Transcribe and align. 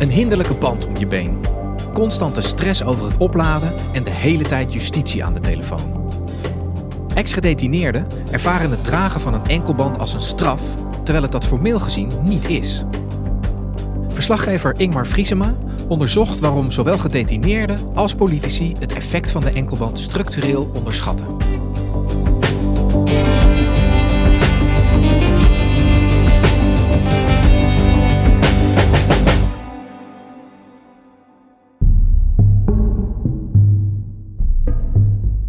Een 0.00 0.10
hinderlijke 0.10 0.54
band 0.54 0.86
om 0.86 0.96
je 0.96 1.06
been. 1.06 1.40
Constante 1.94 2.40
stress 2.40 2.84
over 2.84 3.04
het 3.04 3.16
opladen 3.16 3.72
en 3.92 4.04
de 4.04 4.10
hele 4.10 4.42
tijd 4.44 4.72
justitie 4.72 5.24
aan 5.24 5.32
de 5.32 5.40
telefoon. 5.40 6.12
Ex-gedetineerden 7.14 8.06
ervaren 8.30 8.70
het 8.70 8.84
dragen 8.84 9.20
van 9.20 9.34
een 9.34 9.46
enkelband 9.46 9.98
als 9.98 10.14
een 10.14 10.20
straf, 10.20 10.62
terwijl 11.02 11.22
het 11.22 11.32
dat 11.32 11.46
formeel 11.46 11.80
gezien 11.80 12.10
niet 12.22 12.48
is. 12.48 12.84
Verslaggever 14.08 14.80
Ingmar 14.80 15.06
Vriesema 15.06 15.54
onderzocht 15.88 16.40
waarom 16.40 16.70
zowel 16.70 16.98
gedetineerden 16.98 17.78
als 17.94 18.14
politici 18.14 18.72
het 18.78 18.92
effect 18.92 19.30
van 19.30 19.40
de 19.40 19.50
enkelband 19.50 19.98
structureel 19.98 20.70
onderschatten. 20.74 21.49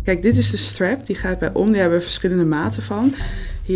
Kijk, 0.04 0.22
dit 0.22 0.38
is 0.38 0.52
de 0.52 0.58
strap, 0.58 1.06
die 1.06 1.16
gaat 1.16 1.40
bij 1.40 1.54
om. 1.54 1.72
Die 1.72 1.82
hebben 1.82 1.98
we 1.98 2.04
verschillende 2.04 2.46
maten 2.46 2.84
van. 2.84 3.14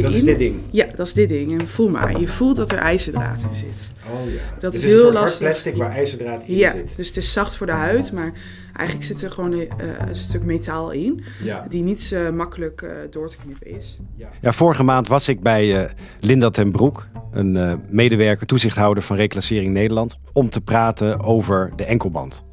Dat 0.01 0.13
is 0.13 0.23
dit 0.23 0.37
ding? 0.39 0.55
Ja, 0.71 0.85
dat 0.95 1.07
is 1.07 1.13
dit 1.13 1.29
ding. 1.29 1.59
En 1.61 1.67
voel 1.67 1.89
maar, 1.89 2.19
je 2.19 2.27
voelt 2.27 2.55
dat 2.55 2.71
er 2.71 2.77
ijzerdraad 2.77 3.41
in 3.49 3.55
zit. 3.55 3.91
Oh 4.13 4.31
ja. 4.33 4.39
Dat 4.59 4.71
Dit 4.71 4.83
is 4.83 4.89
heel 4.89 4.97
een 4.97 5.01
soort 5.03 5.13
lastig. 5.13 5.39
hard 5.39 5.51
plastic 5.51 5.75
waar 5.75 5.91
ijzerdraad 5.91 6.43
in 6.45 6.55
Ja, 6.55 6.71
zit. 6.71 6.93
dus 6.97 7.07
het 7.07 7.17
is 7.17 7.31
zacht 7.31 7.55
voor 7.55 7.65
de 7.65 7.71
huid, 7.73 8.11
maar 8.11 8.33
eigenlijk 8.73 9.07
zit 9.07 9.21
er 9.21 9.31
gewoon 9.31 9.51
een, 9.51 9.69
eh, 9.77 9.87
een 10.07 10.15
stuk 10.15 10.43
metaal 10.43 10.91
in. 10.91 11.23
Ja. 11.43 11.65
Die 11.69 11.83
niet 11.83 12.01
zo 12.01 12.31
makkelijk 12.31 12.81
eh, 12.81 12.91
door 13.09 13.29
te 13.29 13.35
knippen 13.43 13.77
is. 13.77 13.97
Ja, 14.41 14.51
vorige 14.51 14.83
maand 14.83 15.07
was 15.07 15.29
ik 15.29 15.39
bij 15.39 15.83
eh, 15.85 15.91
Linda 16.19 16.49
ten 16.49 16.71
Broek, 16.71 17.07
een 17.31 17.57
eh, 17.57 17.73
medewerker, 17.89 18.47
toezichthouder 18.47 19.03
van 19.03 19.15
Reclassering 19.15 19.73
Nederland, 19.73 20.17
om 20.33 20.49
te 20.49 20.61
praten 20.61 21.19
over 21.19 21.71
de 21.75 21.85
enkelband. 21.85 22.43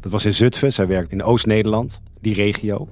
Dat 0.00 0.12
was 0.12 0.24
in 0.24 0.34
Zutphen, 0.34 0.72
zij 0.72 0.86
werkt 0.86 1.12
in 1.12 1.22
Oost-Nederland, 1.22 2.02
die 2.20 2.34
regio, 2.34 2.88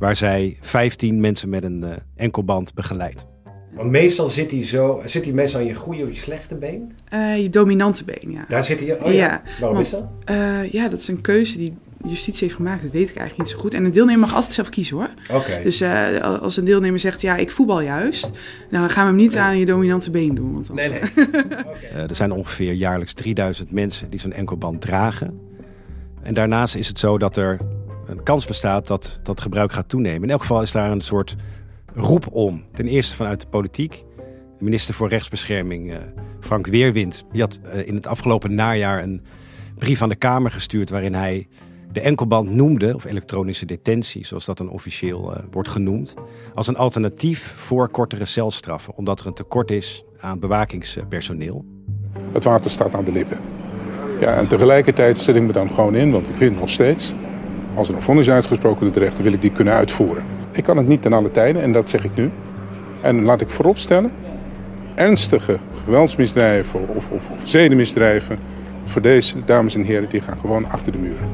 waar 0.00 0.16
zij 0.16 0.56
15 0.60 1.20
mensen 1.20 1.48
met 1.48 1.64
een 1.64 1.84
eh, 1.84 1.90
enkelband 2.16 2.74
begeleidt. 2.74 3.26
Want 3.74 3.90
meestal 3.90 4.28
zit 4.28 4.50
hij 4.50 4.64
zo, 4.64 5.02
zit 5.04 5.24
hij 5.24 5.32
meestal 5.32 5.60
aan 5.60 5.66
je 5.66 5.74
goede 5.74 6.02
of 6.02 6.08
je 6.08 6.16
slechte 6.16 6.54
been? 6.54 6.92
Eh, 7.08 7.42
je 7.42 7.50
dominante 7.50 8.04
been, 8.04 8.30
ja. 8.30 8.44
Daar 8.48 8.64
zit 8.64 8.80
hij, 8.80 9.00
oh 9.00 9.06
ja. 9.06 9.12
Ja, 9.12 9.42
Waarom 9.60 9.76
maar- 9.76 9.86
is 9.86 9.90
dat? 9.90 10.04
Eh, 10.24 10.70
ja, 10.72 10.88
dat 10.88 11.00
is 11.00 11.08
een 11.08 11.20
keuze 11.20 11.56
die 11.58 11.74
justitie 12.06 12.42
heeft 12.44 12.54
gemaakt. 12.54 12.82
Dat 12.82 12.90
weet 12.92 13.10
ik 13.10 13.16
eigenlijk 13.16 13.38
niet 13.38 13.48
zo 13.48 13.58
goed. 13.62 13.74
En 13.74 13.84
een 13.84 13.90
deelnemer 13.90 14.20
mag 14.20 14.34
altijd 14.34 14.52
zelf 14.52 14.68
kiezen 14.68 14.96
hoor. 14.96 15.10
Oké. 15.30 15.60
Dus 15.62 15.80
eh, 15.80 16.20
als 16.40 16.56
een 16.56 16.64
deelnemer 16.64 16.98
zegt, 16.98 17.20
ja, 17.20 17.36
ik 17.36 17.50
voetbal 17.50 17.80
juist. 17.80 18.30
Nou, 18.70 18.86
dan 18.86 18.90
gaan 18.90 19.02
we 19.04 19.08
hem 19.10 19.18
niet 19.20 19.36
aan 19.36 19.58
je 19.58 19.66
dominante 19.66 20.10
been 20.10 20.34
doen. 20.34 20.52
Want 20.52 20.66
dan... 20.66 20.76
Nee, 20.76 20.88
nee. 20.88 21.00
Eh, 21.94 22.08
er 22.08 22.14
zijn 22.14 22.32
ongeveer 22.32 22.72
jaarlijks 22.72 23.12
3000 23.12 23.72
mensen 23.72 24.10
die 24.10 24.20
zo'n 24.20 24.32
enkelband 24.32 24.80
dragen. 24.80 25.40
En 26.22 26.34
daarnaast 26.34 26.76
is 26.76 26.88
het 26.88 26.98
zo 26.98 27.18
dat 27.18 27.36
er 27.36 27.58
een 28.10 28.22
kans 28.22 28.46
bestaat 28.46 28.86
dat 28.86 29.20
dat 29.22 29.40
gebruik 29.40 29.72
gaat 29.72 29.88
toenemen. 29.88 30.22
In 30.22 30.30
elk 30.30 30.40
geval 30.40 30.62
is 30.62 30.72
daar 30.72 30.90
een 30.90 31.00
soort 31.00 31.36
roep 31.94 32.32
om. 32.32 32.64
Ten 32.72 32.86
eerste 32.86 33.16
vanuit 33.16 33.40
de 33.40 33.46
politiek. 33.46 34.04
De 34.58 34.64
minister 34.64 34.94
voor 34.94 35.08
Rechtsbescherming, 35.08 35.92
eh, 35.92 35.98
Frank 36.40 36.66
Weerwind, 36.66 37.24
die 37.32 37.40
had 37.40 37.58
eh, 37.62 37.86
in 37.86 37.94
het 37.94 38.06
afgelopen 38.06 38.54
najaar 38.54 39.02
een 39.02 39.22
brief 39.76 40.02
aan 40.02 40.08
de 40.08 40.16
Kamer 40.16 40.50
gestuurd 40.50 40.90
waarin 40.90 41.14
hij 41.14 41.48
de 41.92 42.00
enkelband 42.00 42.50
noemde, 42.50 42.94
of 42.94 43.04
elektronische 43.04 43.66
detentie, 43.66 44.26
zoals 44.26 44.44
dat 44.44 44.58
dan 44.58 44.70
officieel 44.70 45.34
eh, 45.34 45.42
wordt 45.50 45.68
genoemd, 45.68 46.14
als 46.54 46.66
een 46.66 46.76
alternatief 46.76 47.52
voor 47.56 47.88
kortere 47.88 48.24
celstraffen, 48.24 48.96
omdat 48.96 49.20
er 49.20 49.26
een 49.26 49.34
tekort 49.34 49.70
is 49.70 50.04
aan 50.20 50.38
bewakingspersoneel. 50.38 51.64
Het 52.32 52.44
water 52.44 52.70
staat 52.70 52.94
aan 52.94 53.04
de 53.04 53.12
lippen. 53.12 53.38
Ja, 54.20 54.34
en 54.34 54.46
tegelijkertijd 54.46 55.18
zet 55.18 55.36
ik 55.36 55.42
me 55.42 55.52
dan 55.52 55.68
gewoon 55.68 55.94
in, 55.94 56.10
want 56.10 56.28
ik 56.28 56.34
vind 56.36 56.58
nog 56.58 56.68
steeds, 56.68 57.14
als 57.74 57.88
er 57.88 57.94
een 57.94 58.02
vonnis 58.02 58.26
is 58.26 58.32
uitgesproken 58.32 58.80
door 58.80 58.92
de 58.92 59.00
rechter, 59.00 59.24
wil 59.24 59.32
ik 59.32 59.40
die 59.40 59.52
kunnen 59.52 59.74
uitvoeren. 59.74 60.24
Ik 60.52 60.64
kan 60.64 60.76
het 60.76 60.88
niet 60.88 61.02
ten 61.02 61.12
alle 61.12 61.30
tijden 61.30 61.62
en 61.62 61.72
dat 61.72 61.88
zeg 61.88 62.04
ik 62.04 62.14
nu. 62.14 62.30
En 63.02 63.22
laat 63.22 63.40
ik 63.40 63.50
vooropstellen, 63.50 64.10
ernstige 64.94 65.58
geweldsmisdrijven 65.84 66.88
of, 66.88 67.08
of, 67.10 67.30
of 67.30 67.48
zedenmisdrijven, 67.48 68.38
voor 68.84 69.02
deze 69.02 69.44
dames 69.44 69.74
en 69.74 69.82
heren, 69.82 70.08
die 70.08 70.20
gaan 70.20 70.38
gewoon 70.38 70.70
achter 70.70 70.92
de 70.92 70.98
muren. 70.98 71.28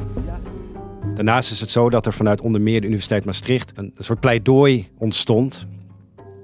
Daarnaast 1.15 1.51
is 1.51 1.59
het 1.59 1.69
zo 1.69 1.89
dat 1.89 2.05
er 2.05 2.13
vanuit 2.13 2.41
onder 2.41 2.61
meer 2.61 2.79
de 2.81 2.87
Universiteit 2.87 3.25
Maastricht 3.25 3.71
een 3.75 3.93
soort 3.97 4.19
pleidooi 4.19 4.87
ontstond, 4.97 5.67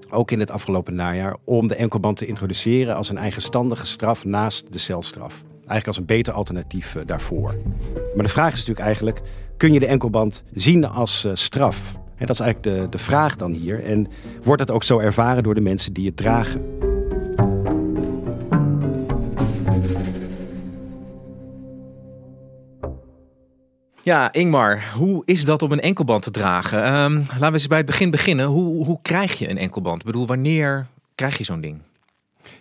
ook 0.10 0.32
in 0.32 0.40
het 0.40 0.52
afgelopen 0.52 0.96
najaar, 0.96 1.36
om 1.46 1.68
de 1.68 1.76
enkelband 1.76 2.18
te 2.18 2.26
introduceren 2.26 2.96
als 2.96 3.10
een 3.10 3.18
eigenstandige 3.18 3.86
straf 3.86 4.26
naast 4.26 4.74
de 4.74 4.80
celstraf. 4.80 5.44
Eigenlijk 5.64 5.88
als 5.88 5.98
een 5.98 6.06
beter 6.06 6.34
alternatief 6.34 6.96
eh, 6.96 7.02
daarvoor. 7.06 7.56
Maar 8.16 8.26
de 8.26 8.32
vraag 8.32 8.54
is 8.54 8.60
natuurlijk 8.60 8.86
eigenlijk, 8.86 9.22
kun 9.58 9.74
je 9.74 9.80
de 9.80 9.86
enkelband 9.86 10.44
zien 10.54 10.88
als 10.88 11.26
eh, 11.26 11.32
straf? 11.36 11.94
En 12.18 12.26
dat 12.26 12.30
is 12.30 12.40
eigenlijk 12.40 12.82
de, 12.82 12.90
de 12.90 13.04
vraag 13.04 13.36
dan 13.36 13.52
hier. 13.52 13.84
En 13.84 14.08
wordt 14.44 14.62
het 14.62 14.72
ook 14.72 14.84
zo 14.84 15.00
ervaren 15.00 15.44
door 15.44 15.56
de 15.56 15.62
mensen 15.62 15.94
die 15.94 16.06
het 16.06 16.18
dragen? 16.18 16.62
Ja, 24.02 24.34
Ingmar, 24.34 24.92
hoe 24.96 25.22
is 25.26 25.46
dat 25.46 25.62
om 25.62 25.72
een 25.72 25.80
enkelband 25.80 26.24
te 26.24 26.32
dragen? 26.32 26.84
Ehm, 26.84 27.16
laten 27.16 27.48
we 27.48 27.52
eens 27.52 27.68
bij 27.68 27.78
het 27.78 27.86
begin 27.86 28.12
beginnen. 28.12 28.46
Hoe, 28.46 28.86
hoe 28.86 29.00
krijg 29.02 29.40
je 29.40 29.50
een 29.50 29.58
enkelband? 29.58 30.00
Ik 30.00 30.06
bedoel, 30.06 30.28
wanneer 30.28 30.88
krijg 31.16 31.38
je 31.38 31.44
zo'n 31.44 31.62
ding? 31.62 31.82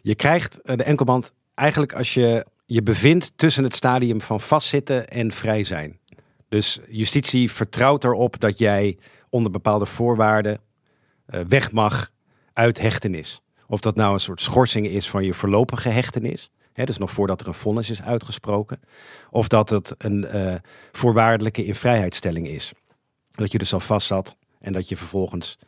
Je 0.02 0.14
krijgt 0.14 0.60
eh, 0.60 0.76
de 0.76 0.82
enkelband 0.82 1.32
eigenlijk 1.54 1.92
als 1.94 2.14
je 2.14 2.46
je 2.72 2.82
bevindt 2.82 3.32
tussen 3.36 3.64
het 3.64 3.74
stadium 3.74 4.20
van 4.20 4.40
vastzitten 4.40 5.08
en 5.08 5.30
vrij 5.30 5.64
zijn. 5.64 5.98
Dus 6.48 6.80
justitie 6.88 7.50
vertrouwt 7.50 8.04
erop 8.04 8.40
dat 8.40 8.58
jij 8.58 8.98
onder 9.28 9.50
bepaalde 9.50 9.86
voorwaarden 9.86 10.60
eh, 11.26 11.40
weg 11.48 11.72
mag 11.72 12.10
uit 12.52 12.80
hechtenis. 12.80 13.42
Of 13.66 13.80
dat 13.80 13.94
nou 13.94 14.12
een 14.12 14.20
soort 14.20 14.40
schorsing 14.40 14.86
is 14.86 15.10
van 15.10 15.24
je 15.24 15.34
voorlopige 15.34 15.88
hechtenis. 15.88 16.50
Hè, 16.72 16.84
dus 16.84 16.98
nog 16.98 17.10
voordat 17.10 17.40
er 17.40 17.46
een 17.46 17.54
vonnis 17.54 17.90
is 17.90 18.02
uitgesproken. 18.02 18.80
Of 19.30 19.48
dat 19.48 19.70
het 19.70 19.94
een 19.98 20.26
eh, 20.26 20.54
voorwaardelijke 20.92 21.64
invrijheidstelling 21.64 22.48
is. 22.48 22.72
Dat 23.30 23.52
je 23.52 23.58
dus 23.58 23.72
al 23.72 23.80
vast 23.80 24.06
zat 24.06 24.36
en 24.60 24.72
dat 24.72 24.88
je 24.88 24.96
vervolgens 24.96 25.58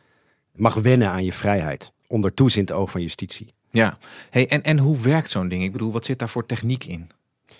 mag 0.53 0.73
wennen 0.73 1.09
aan 1.09 1.23
je 1.23 1.33
vrijheid. 1.33 1.91
Onder 2.07 2.33
toezicht 2.33 2.71
oog 2.71 2.91
van 2.91 3.01
justitie. 3.01 3.53
Ja, 3.75 3.97
hey, 4.29 4.47
en, 4.47 4.63
en 4.63 4.77
hoe 4.77 4.97
werkt 4.97 5.29
zo'n 5.29 5.47
ding? 5.47 5.63
Ik 5.63 5.71
bedoel, 5.71 5.91
wat 5.91 6.05
zit 6.05 6.19
daar 6.19 6.29
voor 6.29 6.45
techniek 6.45 6.83
in? 6.83 7.09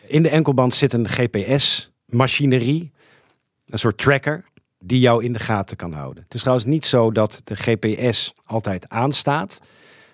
In 0.08 0.24
de 0.24 0.30
enkelband 0.30 0.74
zit 0.74 0.94
een 0.94 1.10
GPS-machinerie, 1.10 2.92
een 3.66 3.80
soort 3.80 3.98
tracker, 3.98 4.46
die 4.80 5.00
jou 5.00 5.24
in 5.24 5.34
de 5.34 5.40
gaten 5.40 5.78
kan 5.78 5.94
houden. 5.94 6.24
Het 6.24 6.34
is 6.34 6.40
trouwens 6.40 6.68
niet 6.68 6.86
zo 6.86 7.12
dat 7.12 7.42
de 7.44 7.56
GPS 7.56 8.34
altijd 8.46 8.90
aanstaat. 8.90 9.62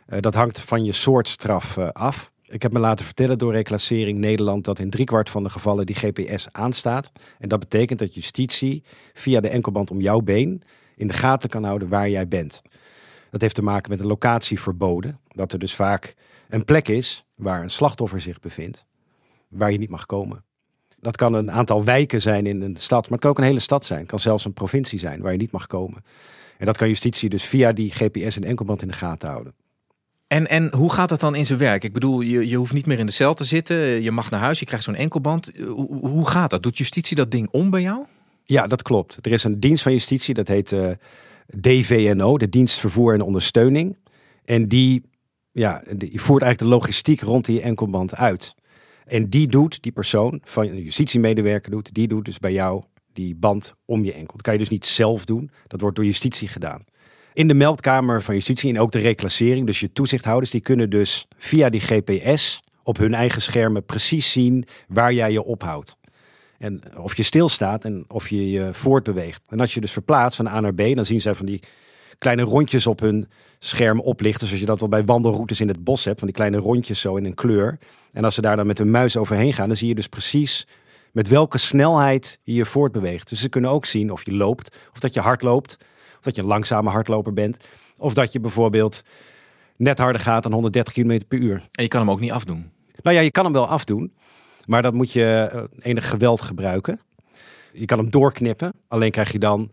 Eh, 0.05 0.19
dat 0.19 0.33
hangt 0.33 0.61
van 0.61 0.83
je 0.83 0.91
soort 0.91 1.27
straf 1.27 1.77
eh, 1.77 1.89
af. 1.89 2.31
Ik 2.45 2.61
heb 2.61 2.73
me 2.73 2.79
laten 2.79 3.05
vertellen 3.05 3.37
door 3.37 3.51
Reclassering 3.51 4.19
Nederland 4.19 4.65
dat 4.65 4.79
in 4.79 4.89
driekwart 4.89 5.29
van 5.29 5.43
de 5.43 5.49
gevallen 5.49 5.85
die 5.85 5.95
GPS 5.95 6.47
aanstaat. 6.51 7.11
En 7.39 7.49
dat 7.49 7.59
betekent 7.59 7.99
dat 7.99 8.13
justitie 8.13 8.83
via 9.13 9.39
de 9.39 9.49
enkelband 9.49 9.91
om 9.91 10.01
jouw 10.01 10.19
been 10.19 10.61
in 10.95 11.07
de 11.07 11.13
gaten 11.13 11.49
kan 11.49 11.63
houden 11.63 11.89
waar 11.89 12.09
jij 12.09 12.27
bent. 12.27 12.61
Dat 13.31 13.41
heeft 13.41 13.55
te 13.55 13.63
maken 13.63 13.91
met 13.91 13.99
een 13.99 14.05
locatieverboden. 14.05 15.19
Dat 15.27 15.53
er 15.53 15.59
dus 15.59 15.75
vaak 15.75 16.15
een 16.49 16.65
plek 16.65 16.87
is 16.87 17.25
waar 17.35 17.61
een 17.61 17.69
slachtoffer 17.69 18.21
zich 18.21 18.39
bevindt, 18.39 18.85
waar 19.47 19.71
je 19.71 19.77
niet 19.77 19.89
mag 19.89 20.05
komen. 20.05 20.43
Dat 20.99 21.17
kan 21.17 21.33
een 21.33 21.51
aantal 21.51 21.83
wijken 21.83 22.21
zijn 22.21 22.45
in 22.45 22.61
een 22.61 22.75
stad, 22.75 23.01
maar 23.01 23.11
het 23.11 23.21
kan 23.21 23.29
ook 23.29 23.37
een 23.37 23.43
hele 23.43 23.59
stad 23.59 23.85
zijn. 23.85 23.99
Het 23.99 24.09
kan 24.09 24.19
zelfs 24.19 24.45
een 24.45 24.53
provincie 24.53 24.99
zijn 24.99 25.21
waar 25.21 25.31
je 25.31 25.37
niet 25.37 25.51
mag 25.51 25.67
komen. 25.67 26.03
En 26.57 26.65
dat 26.65 26.77
kan 26.77 26.87
justitie 26.87 27.29
dus 27.29 27.43
via 27.43 27.71
die 27.71 27.91
GPS 27.91 28.35
en 28.35 28.43
enkelband 28.43 28.81
in 28.81 28.87
de 28.87 28.93
gaten 28.93 29.29
houden. 29.29 29.53
En, 30.27 30.47
en 30.47 30.73
hoe 30.75 30.91
gaat 30.91 31.09
dat 31.09 31.19
dan 31.19 31.35
in 31.35 31.45
zijn 31.45 31.59
werk? 31.59 31.83
Ik 31.83 31.93
bedoel, 31.93 32.21
je, 32.21 32.47
je 32.47 32.55
hoeft 32.55 32.73
niet 32.73 32.85
meer 32.85 32.99
in 32.99 33.05
de 33.05 33.11
cel 33.11 33.33
te 33.33 33.43
zitten. 33.43 33.77
Je 33.77 34.11
mag 34.11 34.29
naar 34.29 34.39
huis, 34.39 34.59
je 34.59 34.65
krijgt 34.65 34.85
zo'n 34.85 34.95
enkelband. 34.95 35.51
Hoe, 35.57 36.07
hoe 36.07 36.27
gaat 36.27 36.49
dat? 36.49 36.63
Doet 36.63 36.77
justitie 36.77 37.15
dat 37.15 37.31
ding 37.31 37.47
om 37.51 37.69
bij 37.69 37.81
jou? 37.81 38.05
Ja, 38.43 38.67
dat 38.67 38.81
klopt. 38.81 39.17
Er 39.21 39.31
is 39.31 39.43
een 39.43 39.59
dienst 39.59 39.83
van 39.83 39.91
justitie, 39.91 40.33
dat 40.33 40.47
heet 40.47 40.71
eh, 40.71 40.89
DVNO, 41.59 42.37
de 42.37 42.49
Dienst 42.49 42.79
Vervoer 42.79 43.13
en 43.13 43.21
Ondersteuning. 43.21 43.97
En 44.45 44.67
die, 44.67 45.03
ja, 45.51 45.83
die 45.95 46.21
voert 46.21 46.41
eigenlijk 46.41 46.71
de 46.71 46.77
logistiek 46.77 47.21
rond 47.21 47.45
die 47.45 47.61
enkelband 47.61 48.15
uit. 48.15 48.55
En 49.05 49.29
die 49.29 49.47
doet, 49.47 49.81
die 49.81 49.91
persoon, 49.91 50.41
van 50.43 50.67
een 50.67 50.81
justitiemedewerker 50.81 51.71
doet, 51.71 51.93
die 51.93 52.07
doet 52.07 52.25
dus 52.25 52.39
bij 52.39 52.53
jou 52.53 52.83
die 53.13 53.35
band 53.35 53.73
om 53.85 54.03
je 54.03 54.13
enkel. 54.13 54.33
Dat 54.33 54.41
kan 54.41 54.53
je 54.53 54.59
dus 54.59 54.69
niet 54.69 54.85
zelf 54.85 55.25
doen, 55.25 55.51
dat 55.67 55.81
wordt 55.81 55.95
door 55.95 56.05
justitie 56.05 56.47
gedaan. 56.47 56.83
In 57.33 57.47
de 57.47 57.53
meldkamer 57.53 58.21
van 58.21 58.35
justitie 58.35 58.73
en 58.73 58.79
ook 58.79 58.91
de 58.91 58.99
reclassering, 58.99 59.65
dus 59.65 59.79
je 59.79 59.91
toezichthouders, 59.91 60.51
die 60.51 60.61
kunnen 60.61 60.89
dus 60.89 61.27
via 61.37 61.69
die 61.69 61.81
GPS 61.81 62.59
op 62.83 62.97
hun 62.97 63.13
eigen 63.13 63.41
schermen 63.41 63.85
precies 63.85 64.31
zien 64.31 64.65
waar 64.87 65.13
jij 65.13 65.31
je 65.31 65.43
ophoudt. 65.43 65.97
En 66.61 66.81
of 66.97 67.17
je 67.17 67.23
stilstaat 67.23 67.85
en 67.85 68.05
of 68.07 68.29
je 68.29 68.49
je 68.49 68.69
voortbeweegt. 68.73 69.41
En 69.47 69.59
als 69.59 69.73
je 69.73 69.81
dus 69.81 69.91
verplaatst 69.91 70.35
van 70.35 70.47
A 70.47 70.59
naar 70.59 70.73
B, 70.73 70.95
dan 70.95 71.05
zien 71.05 71.21
zij 71.21 71.33
van 71.33 71.45
die 71.45 71.63
kleine 72.17 72.41
rondjes 72.41 72.87
op 72.87 72.99
hun 72.99 73.27
scherm 73.59 73.99
oplichten. 73.99 74.45
Zoals 74.47 74.61
je 74.61 74.67
dat 74.67 74.79
wel 74.79 74.89
bij 74.89 75.05
wandelroutes 75.05 75.61
in 75.61 75.67
het 75.67 75.83
bos 75.83 76.05
hebt. 76.05 76.19
Van 76.19 76.27
die 76.27 76.37
kleine 76.37 76.57
rondjes 76.57 76.99
zo 76.99 77.15
in 77.15 77.25
een 77.25 77.33
kleur. 77.33 77.79
En 78.11 78.23
als 78.23 78.35
ze 78.35 78.41
daar 78.41 78.55
dan 78.55 78.67
met 78.67 78.77
hun 78.77 78.91
muis 78.91 79.17
overheen 79.17 79.53
gaan, 79.53 79.67
dan 79.67 79.77
zie 79.77 79.87
je 79.87 79.95
dus 79.95 80.07
precies 80.07 80.67
met 81.11 81.27
welke 81.27 81.57
snelheid 81.57 82.39
je 82.43 82.53
je 82.53 82.65
voortbeweegt. 82.65 83.29
Dus 83.29 83.39
ze 83.39 83.49
kunnen 83.49 83.69
ook 83.69 83.85
zien 83.85 84.11
of 84.11 84.25
je 84.25 84.33
loopt, 84.33 84.75
of 84.91 84.99
dat 84.99 85.13
je 85.13 85.19
hard 85.19 85.41
loopt, 85.41 85.77
of 86.17 86.21
dat 86.21 86.35
je 86.35 86.41
een 86.41 86.47
langzame 86.47 86.89
hardloper 86.89 87.33
bent. 87.33 87.57
Of 87.97 88.13
dat 88.13 88.31
je 88.31 88.39
bijvoorbeeld 88.39 89.01
net 89.77 89.97
harder 89.97 90.21
gaat 90.21 90.43
dan 90.43 90.51
130 90.53 90.93
km 90.93 91.19
per 91.27 91.39
uur. 91.39 91.55
En 91.71 91.83
je 91.83 91.87
kan 91.87 91.99
hem 91.99 92.11
ook 92.11 92.19
niet 92.19 92.31
afdoen. 92.31 92.71
Nou 93.01 93.15
ja, 93.15 93.21
je 93.21 93.31
kan 93.31 93.43
hem 93.43 93.53
wel 93.53 93.67
afdoen. 93.67 94.13
Maar 94.71 94.81
dat 94.81 94.93
moet 94.93 95.11
je 95.11 95.49
eh, 95.51 95.63
enig 95.79 96.09
geweld 96.09 96.41
gebruiken. 96.41 96.99
Je 97.73 97.85
kan 97.85 97.97
hem 97.97 98.09
doorknippen. 98.09 98.73
Alleen 98.87 99.11
krijg 99.11 99.31
je 99.31 99.39
dan 99.39 99.71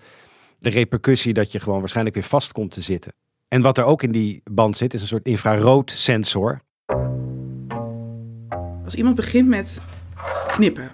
de 0.59 0.71
repercussie 0.71 1.33
dat 1.33 1.53
je 1.53 1.61
gewoon 1.61 1.79
waarschijnlijk 1.79 2.17
weer 2.17 2.25
vast 2.25 2.53
komt 2.53 2.71
te 2.71 2.81
zitten. 2.81 3.13
En 3.49 3.63
wat 3.63 3.79
er 3.79 3.85
ook 3.85 4.03
in 4.03 4.13
die 4.13 4.41
band 4.51 4.77
zit, 4.77 4.95
is 4.95 5.01
een 5.01 5.07
soort 5.07 5.27
infraroodsensor. 5.27 6.61
Als 8.85 8.95
iemand 8.95 9.17
begint 9.17 9.49
met 9.49 9.81
knippen, 10.47 10.91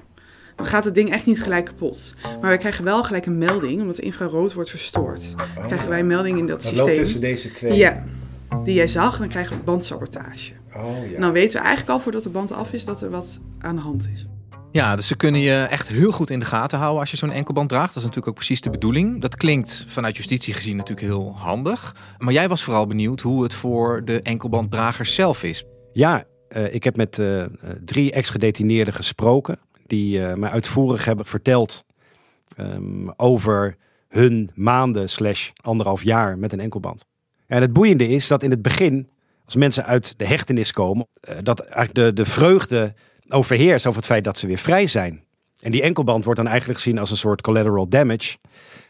dan 0.56 0.66
gaat 0.66 0.84
het 0.84 0.94
ding 0.94 1.10
echt 1.10 1.26
niet 1.26 1.42
gelijk 1.42 1.64
kapot. 1.64 2.14
Maar 2.22 2.48
wij 2.48 2.58
krijgen 2.58 2.84
wel 2.84 3.04
gelijk 3.04 3.26
een 3.26 3.38
melding, 3.38 3.80
omdat 3.80 3.96
de 3.96 4.02
infrarood 4.02 4.52
wordt 4.52 4.70
verstoord. 4.70 5.34
Dan 5.54 5.66
krijgen 5.66 5.88
wij 5.88 5.98
een 6.00 6.06
melding 6.06 6.38
in 6.38 6.46
dat, 6.46 6.62
Dat 6.62 6.66
systeem. 6.66 6.86
loopt 6.86 6.98
tussen 6.98 7.20
deze 7.20 7.52
twee. 7.52 7.76
Ja, 7.76 8.04
die 8.64 8.74
jij 8.74 8.88
zag, 8.88 9.12
en 9.14 9.18
dan 9.18 9.28
krijgen 9.28 9.56
we 9.56 9.62
bandsabotage. 9.62 10.52
Oh, 10.76 11.08
ja. 11.08 11.14
En 11.14 11.20
dan 11.20 11.32
weten 11.32 11.58
we 11.58 11.64
eigenlijk 11.64 11.90
al 11.90 12.00
voordat 12.00 12.22
de 12.22 12.28
band 12.28 12.52
af 12.52 12.72
is 12.72 12.84
dat 12.84 13.02
er 13.02 13.10
wat 13.10 13.40
aan 13.58 13.76
de 13.76 13.82
hand 13.82 14.08
is. 14.12 14.26
Ja, 14.70 14.96
dus 14.96 15.06
ze 15.06 15.16
kunnen 15.16 15.40
je 15.40 15.66
echt 15.70 15.88
heel 15.88 16.12
goed 16.12 16.30
in 16.30 16.38
de 16.38 16.44
gaten 16.44 16.78
houden 16.78 17.00
als 17.00 17.10
je 17.10 17.16
zo'n 17.16 17.30
enkelband 17.30 17.68
draagt. 17.68 17.86
Dat 17.86 17.96
is 17.96 18.02
natuurlijk 18.02 18.28
ook 18.28 18.34
precies 18.34 18.60
de 18.60 18.70
bedoeling. 18.70 19.20
Dat 19.20 19.36
klinkt 19.36 19.84
vanuit 19.86 20.16
justitie 20.16 20.54
gezien 20.54 20.76
natuurlijk 20.76 21.06
heel 21.06 21.34
handig. 21.36 21.96
Maar 22.18 22.32
jij 22.32 22.48
was 22.48 22.62
vooral 22.62 22.86
benieuwd 22.86 23.20
hoe 23.20 23.42
het 23.42 23.54
voor 23.54 24.04
de 24.04 24.22
enkelbanddragers 24.22 25.14
zelf 25.14 25.42
is. 25.42 25.64
Ja, 25.92 26.24
eh, 26.48 26.74
ik 26.74 26.84
heb 26.84 26.96
met 26.96 27.18
eh, 27.18 27.44
drie 27.84 28.12
ex-gedetineerden 28.12 28.94
gesproken. 28.94 29.58
Die 29.86 30.26
eh, 30.26 30.34
mij 30.34 30.50
uitvoerig 30.50 31.04
hebben 31.04 31.26
verteld 31.26 31.84
ehm, 32.56 33.08
over 33.16 33.76
hun 34.08 34.50
maanden 34.54 35.08
slash 35.08 35.50
anderhalf 35.62 36.02
jaar 36.02 36.38
met 36.38 36.52
een 36.52 36.60
enkelband. 36.60 37.04
En 37.46 37.60
het 37.60 37.72
boeiende 37.72 38.08
is 38.08 38.28
dat 38.28 38.42
in 38.42 38.50
het 38.50 38.62
begin, 38.62 39.08
als 39.44 39.54
mensen 39.56 39.84
uit 39.84 40.18
de 40.18 40.26
hechtenis 40.26 40.72
komen, 40.72 41.06
eh, 41.20 41.36
dat 41.42 41.60
eigenlijk 41.60 41.94
de, 41.94 42.12
de 42.12 42.24
vreugde 42.24 42.94
overheerst 43.28 43.86
over 43.86 43.98
het 43.98 44.08
feit 44.08 44.24
dat 44.24 44.38
ze 44.38 44.46
weer 44.46 44.58
vrij 44.58 44.86
zijn. 44.86 45.24
En 45.60 45.70
die 45.70 45.82
enkelband 45.82 46.24
wordt 46.24 46.40
dan 46.40 46.48
eigenlijk 46.48 46.78
gezien 46.80 46.98
als 46.98 47.10
een 47.10 47.16
soort 47.16 47.40
collateral 47.40 47.88
damage. 47.88 48.36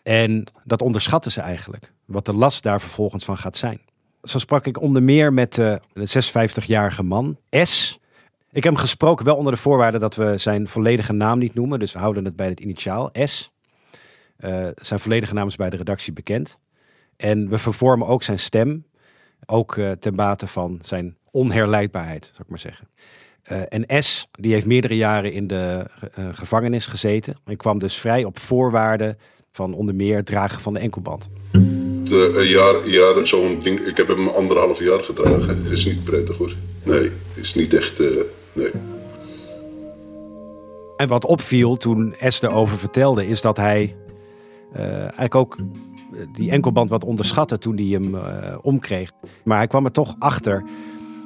En 0.02 0.44
dat 0.64 0.82
onderschatten 0.82 1.32
ze 1.32 1.40
eigenlijk. 1.40 1.92
Wat 2.04 2.26
de 2.26 2.32
last 2.32 2.62
daar 2.62 2.80
vervolgens 2.80 3.24
van 3.24 3.38
gaat 3.38 3.56
zijn. 3.56 3.80
Zo 4.22 4.38
sprak 4.38 4.66
ik 4.66 4.80
onder 4.80 5.02
meer 5.02 5.32
met 5.32 5.58
eh, 5.58 5.76
de 5.92 6.22
56-jarige 6.24 7.02
man, 7.02 7.38
S. 7.50 7.98
Ik 8.52 8.64
heb 8.64 8.72
hem 8.72 8.82
gesproken 8.82 9.24
wel 9.24 9.36
onder 9.36 9.52
de 9.52 9.58
voorwaarde 9.58 9.98
dat 9.98 10.14
we 10.14 10.36
zijn 10.38 10.68
volledige 10.68 11.12
naam 11.12 11.38
niet 11.38 11.54
noemen. 11.54 11.78
Dus 11.78 11.92
we 11.92 11.98
houden 11.98 12.24
het 12.24 12.36
bij 12.36 12.48
het 12.48 12.60
initiaal 12.60 13.10
S. 13.12 13.52
Eh, 14.36 14.68
zijn 14.74 15.00
volledige 15.00 15.34
naam 15.34 15.46
is 15.46 15.56
bij 15.56 15.70
de 15.70 15.76
redactie 15.76 16.12
bekend. 16.12 16.58
En 17.16 17.48
we 17.48 17.58
vervormen 17.58 18.06
ook 18.06 18.22
zijn 18.22 18.38
stem. 18.38 18.84
Ook 19.46 19.76
eh, 19.76 19.90
ten 19.90 20.14
bate 20.14 20.46
van 20.46 20.78
zijn 20.80 21.16
onherleidbaarheid, 21.30 22.24
zou 22.24 22.42
ik 22.42 22.48
maar 22.48 22.58
zeggen. 22.58 22.88
Eh, 23.42 23.60
en 23.68 24.02
S, 24.02 24.28
die 24.30 24.52
heeft 24.52 24.66
meerdere 24.66 24.96
jaren 24.96 25.32
in 25.32 25.46
de 25.46 25.86
eh, 26.14 26.28
gevangenis 26.32 26.86
gezeten. 26.86 27.36
En 27.44 27.56
kwam 27.56 27.78
dus 27.78 27.96
vrij 27.96 28.24
op 28.24 28.38
voorwaarden 28.38 29.18
van 29.50 29.74
onder 29.74 29.94
meer 29.94 30.16
het 30.16 30.26
dragen 30.26 30.60
van 30.60 30.74
de 30.74 30.80
enkelband. 30.80 31.28
De, 31.52 32.32
een 32.36 32.46
jaar, 32.46 32.88
jaar 32.88 33.26
zo'n 33.26 33.60
ding. 33.62 33.80
Ik 33.80 33.96
heb 33.96 34.08
hem 34.08 34.28
anderhalf 34.28 34.78
jaar 34.78 35.02
gedragen. 35.02 35.62
Het 35.62 35.70
is 35.70 35.84
niet 35.84 36.04
prettig 36.04 36.36
hoor. 36.36 36.54
Nee, 36.82 37.02
het 37.02 37.44
is 37.44 37.54
niet 37.54 37.74
echt. 37.74 37.98
nee. 38.52 38.70
En 40.96 41.08
wat 41.08 41.24
opviel 41.24 41.76
toen 41.76 42.14
S 42.20 42.42
erover 42.42 42.78
vertelde, 42.78 43.26
is 43.26 43.40
dat 43.40 43.56
hij 43.56 43.96
eigenlijk 44.72 45.34
ook 45.34 45.56
die 46.32 46.50
enkelband 46.50 46.88
wat 46.88 47.04
onderschatte 47.04 47.58
toen 47.58 47.76
hij 47.76 47.86
hem 47.86 48.14
eh, 48.14 48.58
omkreeg. 48.62 49.12
Maar 49.44 49.56
hij 49.56 49.66
kwam 49.66 49.84
er 49.84 49.92
toch 49.92 50.16
achter, 50.18 50.64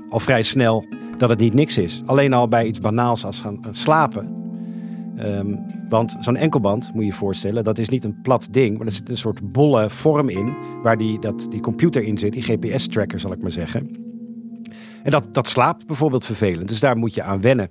al 0.08 0.20
vrij 0.20 0.42
snel, 0.42 0.84
dat 1.16 1.28
het 1.30 1.40
niet 1.40 1.54
niks 1.54 1.78
is. 1.78 2.02
Alleen 2.06 2.32
al 2.32 2.48
bij 2.48 2.66
iets 2.66 2.80
banaals 2.80 3.24
als 3.24 3.40
gaan 3.40 3.58
gaan 3.60 3.74
slapen. 3.74 4.36
Ehm, 5.16 5.54
want 5.88 6.16
zo'n 6.20 6.36
enkelband, 6.36 6.90
moet 6.94 7.02
je 7.02 7.08
je 7.08 7.16
voorstellen, 7.16 7.64
dat 7.64 7.78
is 7.78 7.88
niet 7.88 8.04
een 8.04 8.20
plat 8.22 8.48
ding, 8.50 8.76
maar 8.76 8.86
er 8.86 8.92
zit 8.92 9.08
een 9.08 9.16
soort 9.16 9.52
bolle 9.52 9.90
vorm 9.90 10.28
in, 10.28 10.54
waar 10.82 10.96
die, 10.96 11.18
dat, 11.18 11.46
die 11.50 11.60
computer 11.60 12.02
in 12.02 12.18
zit, 12.18 12.32
die 12.32 12.42
GPS-tracker 12.42 13.20
zal 13.20 13.32
ik 13.32 13.42
maar 13.42 13.50
zeggen. 13.50 14.06
En 15.02 15.10
dat, 15.10 15.34
dat 15.34 15.48
slaapt 15.48 15.86
bijvoorbeeld 15.86 16.24
vervelend, 16.24 16.68
dus 16.68 16.80
daar 16.80 16.96
moet 16.96 17.14
je 17.14 17.22
aan 17.22 17.40
wennen. 17.40 17.70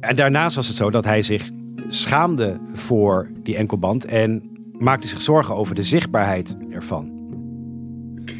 En 0.00 0.16
daarnaast 0.16 0.56
was 0.56 0.68
het 0.68 0.76
zo 0.76 0.90
dat 0.90 1.04
hij 1.04 1.22
zich 1.22 1.50
schaamde 1.88 2.60
voor 2.72 3.30
die 3.42 3.56
enkelband 3.56 4.04
en 4.04 4.57
maakte 4.78 5.08
zich 5.08 5.20
zorgen 5.20 5.54
over 5.54 5.74
de 5.74 5.82
zichtbaarheid 5.82 6.56
ervan. 6.70 7.16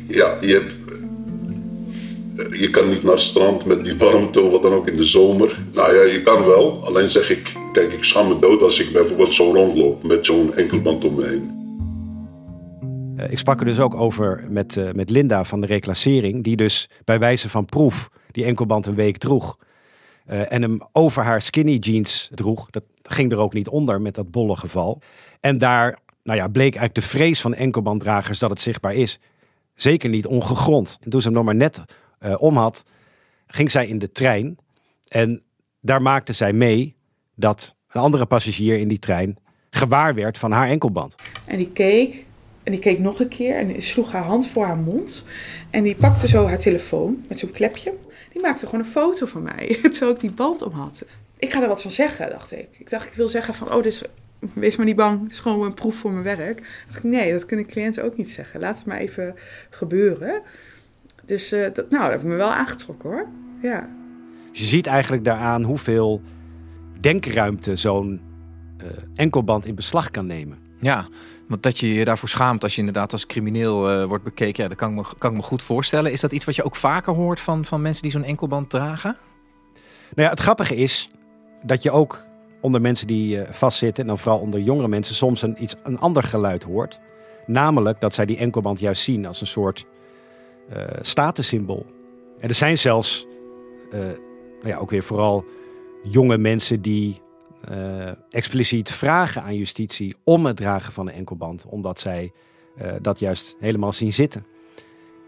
Ja, 0.04 0.36
je, 0.40 0.52
hebt, 0.52 0.72
je 2.60 2.70
kan 2.70 2.88
niet 2.88 3.02
naar 3.02 3.12
het 3.12 3.20
strand 3.20 3.64
met 3.64 3.84
die 3.84 3.96
warmte 3.96 4.40
of 4.40 4.52
wat 4.52 4.62
dan 4.62 4.72
ook 4.72 4.88
in 4.88 4.96
de 4.96 5.04
zomer. 5.04 5.58
Nou 5.72 5.94
ja, 5.94 6.02
je 6.02 6.22
kan 6.22 6.44
wel. 6.44 6.84
Alleen 6.84 7.08
zeg 7.08 7.30
ik, 7.30 7.52
kijk, 7.72 7.92
ik 7.92 8.04
schaam 8.04 8.28
me 8.28 8.38
dood 8.38 8.62
als 8.62 8.80
ik 8.80 8.92
bijvoorbeeld 8.92 9.34
zo 9.34 9.52
rondloop 9.52 10.02
met 10.02 10.26
zo'n 10.26 10.54
enkelband 10.54 11.04
om 11.04 11.14
me 11.14 11.26
heen. 11.26 11.56
Eh, 13.16 13.30
ik 13.30 13.38
sprak 13.38 13.60
er 13.60 13.66
dus 13.66 13.80
ook 13.80 13.94
over 13.94 14.44
met, 14.48 14.76
eh, 14.76 14.92
met 14.92 15.10
Linda 15.10 15.44
van 15.44 15.60
de 15.60 15.66
reclassering, 15.66 16.44
die 16.44 16.56
dus 16.56 16.88
bij 17.04 17.18
wijze 17.18 17.48
van 17.48 17.64
proef 17.64 18.10
die 18.30 18.44
enkelband 18.44 18.86
een 18.86 18.94
week 18.94 19.16
droeg. 19.16 19.58
eh, 20.26 20.52
en 20.52 20.62
hem 20.62 20.78
over 20.92 21.22
haar 21.24 21.42
skinny 21.42 21.76
jeans 21.76 22.30
droeg. 22.34 22.70
Dat 22.70 22.82
ging 23.02 23.32
er 23.32 23.38
ook 23.38 23.54
niet 23.54 23.68
onder 23.68 24.00
met 24.00 24.14
dat 24.14 24.30
bolle 24.30 24.56
geval. 24.56 25.00
En 25.40 25.58
daar 25.58 25.98
nou 26.28 26.40
ja, 26.40 26.48
bleek 26.48 26.76
eigenlijk 26.76 26.94
de 26.94 27.16
vrees 27.16 27.40
van 27.40 27.54
enkelbanddragers 27.54 28.38
dat 28.38 28.50
het 28.50 28.60
zichtbaar 28.60 28.94
is. 28.94 29.18
Zeker 29.74 30.08
niet 30.08 30.26
ongegrond. 30.26 30.98
En 31.00 31.10
toen 31.10 31.20
ze 31.20 31.26
hem 31.26 31.36
nog 31.36 31.44
maar 31.44 31.54
net 31.54 31.82
eh, 32.18 32.34
om 32.38 32.56
had, 32.56 32.84
ging 33.46 33.70
zij 33.70 33.86
in 33.86 33.98
de 33.98 34.10
trein. 34.10 34.58
En 35.08 35.42
daar 35.80 36.02
maakte 36.02 36.32
zij 36.32 36.52
mee 36.52 36.96
dat 37.34 37.76
een 37.90 38.00
andere 38.00 38.26
passagier 38.26 38.78
in 38.78 38.88
die 38.88 38.98
trein 38.98 39.36
gewaar 39.70 40.14
werd 40.14 40.38
van 40.38 40.52
haar 40.52 40.68
enkelband. 40.68 41.14
En 41.44 41.56
die 41.56 41.70
keek, 41.72 42.24
en 42.62 42.72
die 42.72 42.80
keek 42.80 42.98
nog 42.98 43.20
een 43.20 43.28
keer 43.28 43.56
en 43.56 43.82
sloeg 43.82 44.12
haar 44.12 44.24
hand 44.24 44.46
voor 44.46 44.64
haar 44.64 44.76
mond. 44.76 45.24
En 45.70 45.82
die 45.82 45.94
pakte 45.94 46.28
zo 46.28 46.46
haar 46.46 46.58
telefoon 46.58 47.24
met 47.28 47.38
zo'n 47.38 47.50
klepje. 47.50 47.94
Die 48.32 48.42
maakte 48.42 48.64
gewoon 48.64 48.80
een 48.80 48.90
foto 48.90 49.26
van 49.26 49.42
mij, 49.42 49.78
terwijl 49.92 50.12
ik 50.12 50.20
die 50.20 50.30
band 50.30 50.62
om 50.62 50.72
had. 50.72 51.04
Ik 51.38 51.52
ga 51.52 51.62
er 51.62 51.68
wat 51.68 51.82
van 51.82 51.90
zeggen, 51.90 52.30
dacht 52.30 52.52
ik. 52.52 52.68
Ik 52.78 52.90
dacht, 52.90 53.06
ik 53.06 53.12
wil 53.12 53.28
zeggen 53.28 53.54
van, 53.54 53.74
oh, 53.74 53.82
dus 53.82 54.02
wees 54.54 54.76
maar 54.76 54.86
niet 54.86 54.96
bang, 54.96 55.22
het 55.22 55.30
is 55.30 55.40
gewoon 55.40 55.62
een 55.62 55.74
proef 55.74 55.96
voor 55.96 56.12
mijn 56.12 56.36
werk. 56.36 56.84
dacht 56.86 56.98
ik, 56.98 57.10
nee, 57.10 57.32
dat 57.32 57.46
kunnen 57.46 57.66
cliënten 57.66 58.04
ook 58.04 58.16
niet 58.16 58.30
zeggen. 58.30 58.60
Laat 58.60 58.76
het 58.76 58.86
maar 58.86 58.98
even 58.98 59.34
gebeuren. 59.70 60.42
Dus 61.24 61.52
eh, 61.52 61.74
dat, 61.74 61.90
nou, 61.90 62.02
dat 62.02 62.10
heb 62.10 62.20
ik 62.20 62.26
me 62.26 62.36
wel 62.36 62.52
aangetrokken 62.52 63.10
hoor. 63.10 63.26
Ja. 63.62 63.88
Je 64.52 64.64
ziet 64.64 64.86
eigenlijk 64.86 65.24
daaraan 65.24 65.62
hoeveel 65.62 66.22
denkruimte 67.00 67.76
zo'n 67.76 68.20
eh, 68.78 68.86
enkelband 69.14 69.66
in 69.66 69.74
beslag 69.74 70.10
kan 70.10 70.26
nemen. 70.26 70.58
Ja, 70.80 71.08
want 71.48 71.62
dat 71.62 71.78
je 71.78 71.94
je 71.94 72.04
daarvoor 72.04 72.28
schaamt 72.28 72.62
als 72.62 72.72
je 72.72 72.78
inderdaad 72.78 73.12
als 73.12 73.26
crimineel 73.26 73.90
eh, 73.90 74.04
wordt 74.04 74.24
bekeken, 74.24 74.62
ja, 74.62 74.68
dat 74.68 74.78
kan 74.78 74.90
ik, 74.90 74.96
me, 74.96 75.04
kan 75.18 75.30
ik 75.30 75.36
me 75.36 75.42
goed 75.42 75.62
voorstellen. 75.62 76.12
Is 76.12 76.20
dat 76.20 76.32
iets 76.32 76.44
wat 76.44 76.54
je 76.54 76.64
ook 76.64 76.76
vaker 76.76 77.12
hoort 77.12 77.40
van, 77.40 77.64
van 77.64 77.82
mensen 77.82 78.02
die 78.02 78.12
zo'n 78.12 78.24
enkelband 78.24 78.70
dragen? 78.70 79.16
Nou 80.14 80.26
ja, 80.26 80.30
het 80.30 80.40
grappige 80.40 80.76
is 80.76 81.10
dat 81.62 81.82
je 81.82 81.90
ook 81.90 82.26
onder 82.60 82.80
mensen 82.80 83.06
die 83.06 83.42
eh, 83.42 83.52
vastzitten, 83.52 84.02
en 84.02 84.08
dan 84.08 84.18
vooral 84.18 84.40
onder 84.40 84.60
jongere 84.60 84.88
mensen, 84.88 85.14
soms 85.14 85.42
een, 85.42 85.62
iets, 85.62 85.74
een 85.82 85.98
ander 85.98 86.22
geluid 86.22 86.62
hoort. 86.62 87.00
Namelijk 87.46 88.00
dat 88.00 88.14
zij 88.14 88.26
die 88.26 88.36
enkelband 88.36 88.80
juist 88.80 89.02
zien 89.02 89.26
als 89.26 89.40
een 89.40 89.46
soort 89.46 89.86
eh 90.68 90.84
statussymbool. 91.00 91.86
En 92.40 92.48
er 92.48 92.54
zijn 92.54 92.78
zelfs, 92.78 93.26
eh, 93.90 93.98
nou 94.00 94.68
ja, 94.68 94.76
ook 94.76 94.90
weer 94.90 95.02
vooral 95.02 95.44
jonge 96.02 96.38
mensen 96.38 96.82
die 96.82 97.20
expliciet 98.30 98.90
vragen 98.90 99.42
aan 99.42 99.56
justitie 99.56 100.16
om 100.24 100.46
het 100.46 100.56
dragen 100.56 100.92
van 100.92 101.08
een 101.08 101.14
enkelband, 101.14 101.66
omdat 101.68 102.00
zij 102.00 102.32
dat 103.00 103.18
juist 103.18 103.56
helemaal 103.58 103.92
zien 103.92 104.12
zitten. 104.12 104.46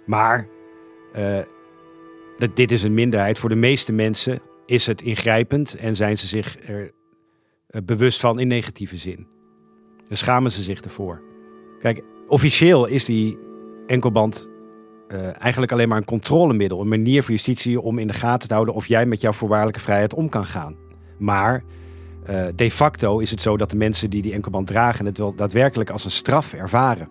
Maar 0.07 0.49
uh, 1.17 1.39
dat, 2.37 2.57
dit 2.57 2.71
is 2.71 2.83
een 2.83 2.95
minderheid. 2.95 3.39
Voor 3.39 3.49
de 3.49 3.55
meeste 3.55 3.93
mensen 3.93 4.41
is 4.67 4.87
het 4.87 5.03
ingrijpend 5.03 5.75
en 5.75 5.97
zijn 5.97 6.19
ze 6.19 6.27
zich 6.27 6.69
er 6.69 6.93
bewust 7.85 8.21
van 8.21 8.41
in 8.41 8.49
negatieve 8.49 8.97
zin. 8.97 9.27
Dan 10.05 10.17
schamen 10.17 10.53
ze 10.53 10.63
zich 10.63 10.81
ervoor. 10.81 11.23
Kijk, 11.79 12.03
officieel 12.27 12.87
is 12.87 13.05
die 13.05 13.39
enkelband 13.87 14.49
uh, 15.09 15.43
eigenlijk 15.43 15.73
alleen 15.73 15.89
maar 15.89 15.99
een 15.99 16.05
controlemiddel. 16.05 16.81
Een 16.81 16.89
manier 16.89 17.23
voor 17.23 17.31
justitie 17.31 17.81
om 17.81 17.99
in 17.99 18.07
de 18.07 18.13
gaten 18.13 18.49
te 18.49 18.55
houden 18.55 18.75
of 18.75 18.87
jij 18.87 19.07
met 19.07 19.21
jouw 19.21 19.33
voorwaardelijke 19.33 19.81
vrijheid 19.81 20.15
om 20.15 20.29
kan 20.29 20.47
gaan. 20.47 20.77
Maar 21.19 21.65
uh, 22.31 22.47
de 22.55 22.71
facto 22.71 23.19
is 23.19 23.31
het 23.31 23.41
zo 23.41 23.57
dat 23.57 23.71
de 23.71 23.77
mensen 23.77 24.11
die 24.11 24.23
die 24.23 24.33
enkelband 24.33 24.67
dragen 24.67 25.07
het 25.07 25.19
wel 25.19 25.35
daadwerkelijk 25.35 25.91
als 25.91 26.05
een 26.05 26.11
straf 26.11 26.55
ervaren. 26.55 27.09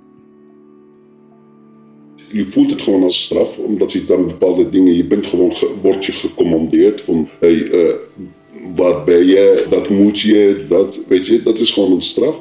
Je 2.32 2.46
voelt 2.46 2.72
het 2.72 2.82
gewoon 2.82 3.04
als 3.04 3.24
straf, 3.24 3.58
omdat 3.58 3.92
je 3.92 4.06
dan 4.06 4.28
bepaalde 4.28 4.70
dingen, 4.70 4.96
je 4.96 5.06
bent 5.06 5.25
gewoon, 5.25 5.54
wordt 5.82 6.06
je 6.06 6.12
gecommandeerd 6.12 7.01
van, 7.01 7.30
hey, 7.39 7.72
waar 8.75 9.03
ben 9.03 9.25
je, 9.25 9.68
dat 9.70 9.89
moet 9.89 10.20
je, 10.20 10.65
dat, 10.70 11.00
weet 11.08 11.27
je, 11.27 11.44
dat 11.44 11.58
is 11.58 11.72
gewoon 11.72 11.91
een 11.91 12.01
straf. 12.01 12.36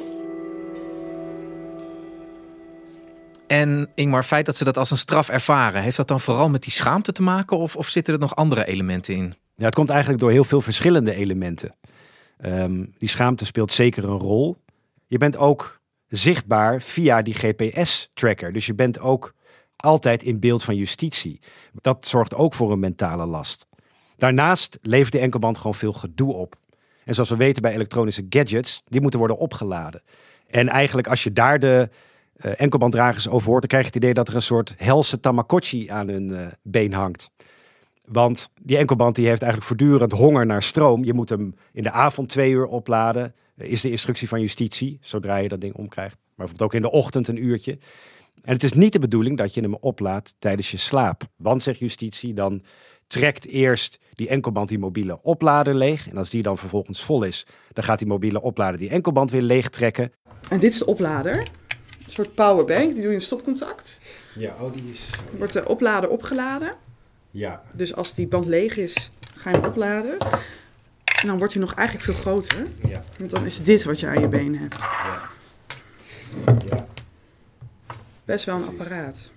En 3.47 3.89
Ingmar, 3.95 4.23
feit 4.23 4.45
dat 4.45 4.55
ze 4.55 4.63
dat 4.63 4.77
als 4.77 4.91
een 4.91 4.97
straf 4.97 5.29
ervaren, 5.29 5.81
heeft 5.81 5.97
dat 5.97 6.07
dan 6.07 6.19
vooral 6.19 6.49
met 6.49 6.63
die 6.63 6.71
schaamte 6.71 7.11
te 7.11 7.21
maken 7.21 7.57
of, 7.57 7.75
of 7.75 7.87
zitten 7.87 8.13
er 8.13 8.19
nog 8.19 8.35
andere 8.35 8.65
elementen 8.65 9.15
in? 9.15 9.33
Ja, 9.55 9.65
het 9.65 9.75
komt 9.75 9.89
eigenlijk 9.89 10.21
door 10.21 10.31
heel 10.31 10.43
veel 10.43 10.61
verschillende 10.61 11.13
elementen. 11.13 11.75
Um, 12.45 12.93
die 12.97 13.09
schaamte 13.09 13.45
speelt 13.45 13.71
zeker 13.71 14.03
een 14.03 14.17
rol. 14.17 14.57
Je 15.07 15.17
bent 15.17 15.37
ook 15.37 15.81
zichtbaar 16.07 16.81
via 16.81 17.21
die 17.21 17.33
GPS-tracker. 17.33 18.53
Dus 18.53 18.65
je 18.65 18.75
bent 18.75 18.99
ook 18.99 19.33
altijd 19.75 20.23
in 20.23 20.39
beeld 20.39 20.63
van 20.63 20.75
justitie. 20.75 21.39
Dat 21.81 22.07
zorgt 22.07 22.35
ook 22.35 22.53
voor 22.53 22.71
een 22.71 22.79
mentale 22.79 23.25
last. 23.25 23.67
Daarnaast 24.19 24.77
levert 24.81 25.11
de 25.11 25.19
enkelband 25.19 25.57
gewoon 25.57 25.75
veel 25.75 25.93
gedoe 25.93 26.33
op. 26.33 26.55
En 27.05 27.13
zoals 27.13 27.29
we 27.29 27.35
weten 27.35 27.61
bij 27.61 27.73
elektronische 27.73 28.25
gadgets, 28.29 28.81
die 28.87 29.01
moeten 29.01 29.19
worden 29.19 29.37
opgeladen. 29.37 30.01
En 30.47 30.67
eigenlijk 30.67 31.07
als 31.07 31.23
je 31.23 31.33
daar 31.33 31.59
de 31.59 31.89
uh, 32.37 32.51
enkelbanddragers 32.57 33.27
over 33.27 33.49
hoort, 33.49 33.59
dan 33.59 33.69
krijg 33.69 33.83
je 33.83 33.89
het 33.89 34.03
idee 34.03 34.13
dat 34.13 34.27
er 34.27 34.35
een 34.35 34.41
soort 34.41 34.73
helse 34.77 35.19
tamagotchi 35.19 35.89
aan 35.89 36.07
hun 36.07 36.29
uh, 36.29 36.47
been 36.63 36.93
hangt. 36.93 37.31
Want 38.05 38.49
die 38.61 38.77
enkelband 38.77 39.15
die 39.15 39.27
heeft 39.27 39.41
eigenlijk 39.41 39.71
voortdurend 39.71 40.11
honger 40.11 40.45
naar 40.45 40.63
stroom. 40.63 41.03
Je 41.03 41.13
moet 41.13 41.29
hem 41.29 41.53
in 41.73 41.83
de 41.83 41.91
avond 41.91 42.29
twee 42.29 42.51
uur 42.51 42.65
opladen. 42.65 43.33
Is 43.57 43.81
de 43.81 43.91
instructie 43.91 44.27
van 44.27 44.41
justitie, 44.41 44.97
zodra 45.01 45.37
je 45.37 45.47
dat 45.47 45.61
ding 45.61 45.73
omkrijgt. 45.73 46.15
Maar 46.15 46.47
bijvoorbeeld 46.47 46.69
ook 46.69 46.73
in 46.75 46.81
de 46.81 46.91
ochtend 46.91 47.27
een 47.27 47.43
uurtje. 47.43 47.77
En 48.41 48.53
het 48.53 48.63
is 48.63 48.73
niet 48.73 48.93
de 48.93 48.99
bedoeling 48.99 49.37
dat 49.37 49.53
je 49.53 49.61
hem 49.61 49.75
oplaadt 49.75 50.35
tijdens 50.39 50.71
je 50.71 50.77
slaap. 50.77 51.23
Want, 51.35 51.63
zegt 51.63 51.79
justitie, 51.79 52.33
dan 52.33 52.61
trekt 53.09 53.47
eerst 53.47 53.99
die 54.13 54.27
enkelband 54.27 54.69
die 54.69 54.79
mobiele 54.79 55.19
oplader 55.21 55.75
leeg. 55.75 56.09
En 56.09 56.17
als 56.17 56.29
die 56.29 56.41
dan 56.41 56.57
vervolgens 56.57 57.03
vol 57.03 57.23
is, 57.23 57.45
dan 57.73 57.83
gaat 57.83 57.99
die 57.99 58.07
mobiele 58.07 58.41
oplader 58.41 58.79
die 58.79 58.89
enkelband 58.89 59.31
weer 59.31 59.41
leeg 59.41 59.69
trekken. 59.69 60.11
En 60.49 60.59
dit 60.59 60.71
is 60.71 60.79
de 60.79 60.85
oplader. 60.85 61.37
Een 61.37 62.15
soort 62.15 62.33
powerbank, 62.33 62.93
die 62.93 63.01
doe 63.01 63.07
je 63.07 63.13
in 63.13 63.21
stopcontact. 63.21 63.99
Ja, 64.35 64.55
oh, 64.59 64.73
die 64.73 64.89
is... 64.89 65.09
Wordt 65.37 65.53
de 65.53 65.67
oplader 65.67 66.09
opgeladen. 66.09 66.75
Ja. 67.31 67.63
Dus 67.75 67.95
als 67.95 68.13
die 68.13 68.27
band 68.27 68.45
leeg 68.45 68.77
is, 68.77 69.11
ga 69.35 69.49
je 69.49 69.55
hem 69.55 69.65
opladen. 69.65 70.17
En 71.21 71.27
dan 71.27 71.37
wordt 71.37 71.53
hij 71.53 71.61
nog 71.61 71.73
eigenlijk 71.73 72.05
veel 72.07 72.21
groter. 72.21 72.67
Ja. 72.87 73.03
Want 73.17 73.31
dan 73.31 73.45
is 73.45 73.63
dit 73.63 73.83
wat 73.83 73.99
je 73.99 74.07
aan 74.07 74.21
je 74.21 74.27
benen 74.27 74.59
hebt. 74.59 74.77
Ja. 74.77 75.29
ja. 76.69 76.87
Best 78.25 78.45
wel 78.45 78.55
een 78.55 78.67
apparaat. 78.67 79.31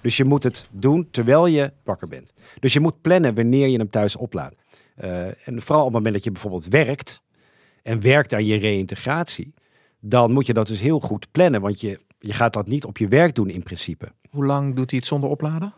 Dus 0.00 0.16
je 0.16 0.24
moet 0.24 0.42
het 0.42 0.68
doen 0.72 1.08
terwijl 1.10 1.46
je 1.46 1.72
wakker 1.84 2.08
bent. 2.08 2.32
Dus 2.58 2.72
je 2.72 2.80
moet 2.80 3.00
plannen 3.00 3.34
wanneer 3.34 3.68
je 3.68 3.78
hem 3.78 3.90
thuis 3.90 4.16
oplaadt. 4.16 4.54
Uh, 5.04 5.26
en 5.26 5.62
vooral 5.62 5.84
op 5.84 5.84
het 5.84 5.92
moment 5.92 6.14
dat 6.14 6.24
je 6.24 6.30
bijvoorbeeld 6.30 6.66
werkt 6.66 7.22
en 7.82 8.00
werkt 8.00 8.34
aan 8.34 8.44
je 8.44 8.56
reïntegratie, 8.56 9.54
dan 10.00 10.32
moet 10.32 10.46
je 10.46 10.54
dat 10.54 10.66
dus 10.66 10.80
heel 10.80 11.00
goed 11.00 11.30
plannen. 11.30 11.60
Want 11.60 11.80
je, 11.80 12.00
je 12.18 12.32
gaat 12.32 12.52
dat 12.52 12.68
niet 12.68 12.84
op 12.84 12.98
je 12.98 13.08
werk 13.08 13.34
doen 13.34 13.48
in 13.48 13.62
principe. 13.62 14.12
Hoe 14.30 14.44
lang 14.44 14.74
doet 14.74 14.90
hij 14.90 14.98
het 14.98 15.08
zonder 15.08 15.30
opladen? 15.30 15.74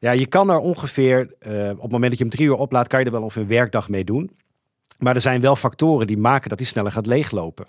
Ja, 0.00 0.10
je 0.10 0.26
kan 0.26 0.50
er 0.50 0.58
ongeveer, 0.58 1.18
uh, 1.18 1.70
op 1.70 1.82
het 1.82 1.92
moment 1.92 2.10
dat 2.10 2.18
je 2.18 2.24
hem 2.24 2.32
drie 2.32 2.46
uur 2.46 2.54
oplaadt, 2.54 2.88
kan 2.88 3.00
je 3.00 3.06
er 3.06 3.12
wel 3.12 3.22
ongeveer 3.22 3.42
een 3.42 3.48
werkdag 3.48 3.88
mee 3.88 4.04
doen. 4.04 4.30
Maar 4.98 5.14
er 5.14 5.20
zijn 5.20 5.40
wel 5.40 5.56
factoren 5.56 6.06
die 6.06 6.18
maken 6.18 6.48
dat 6.48 6.58
hij 6.58 6.68
sneller 6.68 6.92
gaat 6.92 7.06
leeglopen. 7.06 7.66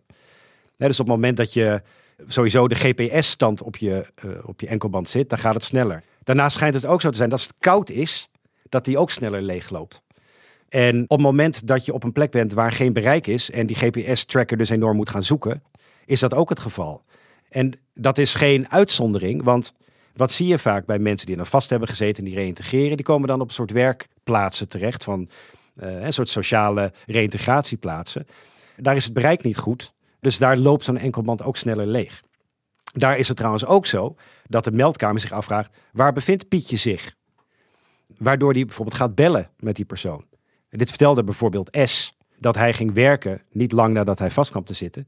Dus 0.77 1.00
op 1.00 1.07
het 1.07 1.15
moment 1.15 1.38
dat 1.38 1.53
je 1.53 1.81
sowieso 2.25 2.67
de 2.67 2.75
GPS-stand 2.75 3.62
op 3.62 3.77
je, 3.77 4.05
uh, 4.25 4.31
op 4.45 4.62
je 4.62 4.67
enkelband 4.67 5.09
zit, 5.09 5.29
dan 5.29 5.39
gaat 5.39 5.53
het 5.53 5.63
sneller. 5.63 6.03
Daarnaast 6.24 6.55
schijnt 6.55 6.74
het 6.74 6.86
ook 6.86 7.01
zo 7.01 7.09
te 7.09 7.17
zijn 7.17 7.29
dat 7.29 7.39
als 7.39 7.47
het 7.47 7.57
koud 7.59 7.89
is, 7.89 8.29
dat 8.69 8.86
die 8.86 8.97
ook 8.97 9.12
sneller 9.12 9.41
leegloopt. 9.41 10.01
En 10.69 11.03
op 11.03 11.09
het 11.09 11.19
moment 11.19 11.67
dat 11.67 11.86
je 11.86 11.93
op 11.93 12.03
een 12.03 12.12
plek 12.12 12.31
bent 12.31 12.53
waar 12.53 12.71
geen 12.71 12.93
bereik 12.93 13.27
is 13.27 13.51
en 13.51 13.67
die 13.67 13.75
GPS-tracker 13.75 14.57
dus 14.57 14.69
enorm 14.69 14.95
moet 14.95 15.09
gaan 15.09 15.24
zoeken, 15.24 15.63
is 16.05 16.19
dat 16.19 16.33
ook 16.33 16.50
het 16.50 16.59
geval. 16.59 17.03
En 17.50 17.79
dat 17.93 18.17
is 18.17 18.33
geen 18.33 18.71
uitzondering, 18.71 19.43
want 19.43 19.74
wat 20.13 20.31
zie 20.31 20.47
je 20.47 20.57
vaak 20.57 20.86
bij 20.86 21.00
mensen 21.00 21.27
die 21.27 21.38
er 21.38 21.45
vast 21.45 21.69
hebben 21.69 21.88
gezeten 21.88 22.24
en 22.24 22.29
die 22.29 22.39
reïntegreren? 22.39 22.97
Die 22.97 23.05
komen 23.05 23.27
dan 23.27 23.41
op 23.41 23.47
een 23.47 23.53
soort 23.53 23.71
werkplaatsen 23.71 24.67
terecht, 24.67 25.03
van 25.03 25.29
uh, 25.75 26.01
een 26.01 26.13
soort 26.13 26.29
sociale 26.29 26.93
reïntegratieplaatsen. 27.05 28.27
Daar 28.75 28.95
is 28.95 29.03
het 29.03 29.13
bereik 29.13 29.43
niet 29.43 29.57
goed, 29.57 29.93
dus 30.19 30.38
daar 30.38 30.57
loopt 30.57 30.83
zo'n 30.83 30.97
enkelband 30.97 31.43
ook 31.43 31.57
sneller 31.57 31.88
leeg. 31.88 32.24
Daar 32.93 33.17
is 33.17 33.27
het 33.27 33.38
trouwens 33.38 33.65
ook 33.65 33.86
zo 33.86 34.15
dat 34.47 34.63
de 34.63 34.71
meldkamer 34.71 35.21
zich 35.21 35.31
afvraagt: 35.31 35.77
waar 35.91 36.13
bevindt 36.13 36.47
Pietje 36.47 36.77
zich? 36.77 37.15
Waardoor 38.17 38.53
die 38.53 38.65
bijvoorbeeld 38.65 38.97
gaat 38.97 39.15
bellen 39.15 39.50
met 39.59 39.75
die 39.75 39.86
persoon. 39.86 40.25
Dit 40.69 40.89
vertelde 40.89 41.24
bijvoorbeeld 41.24 41.77
S, 41.83 42.17
dat 42.39 42.55
hij 42.55 42.74
ging 42.74 42.93
werken, 42.93 43.41
niet 43.51 43.71
lang 43.71 43.93
nadat 43.93 44.19
hij 44.19 44.31
vast 44.31 44.50
kwam 44.51 44.63
te 44.63 44.74
zitten, 44.74 45.07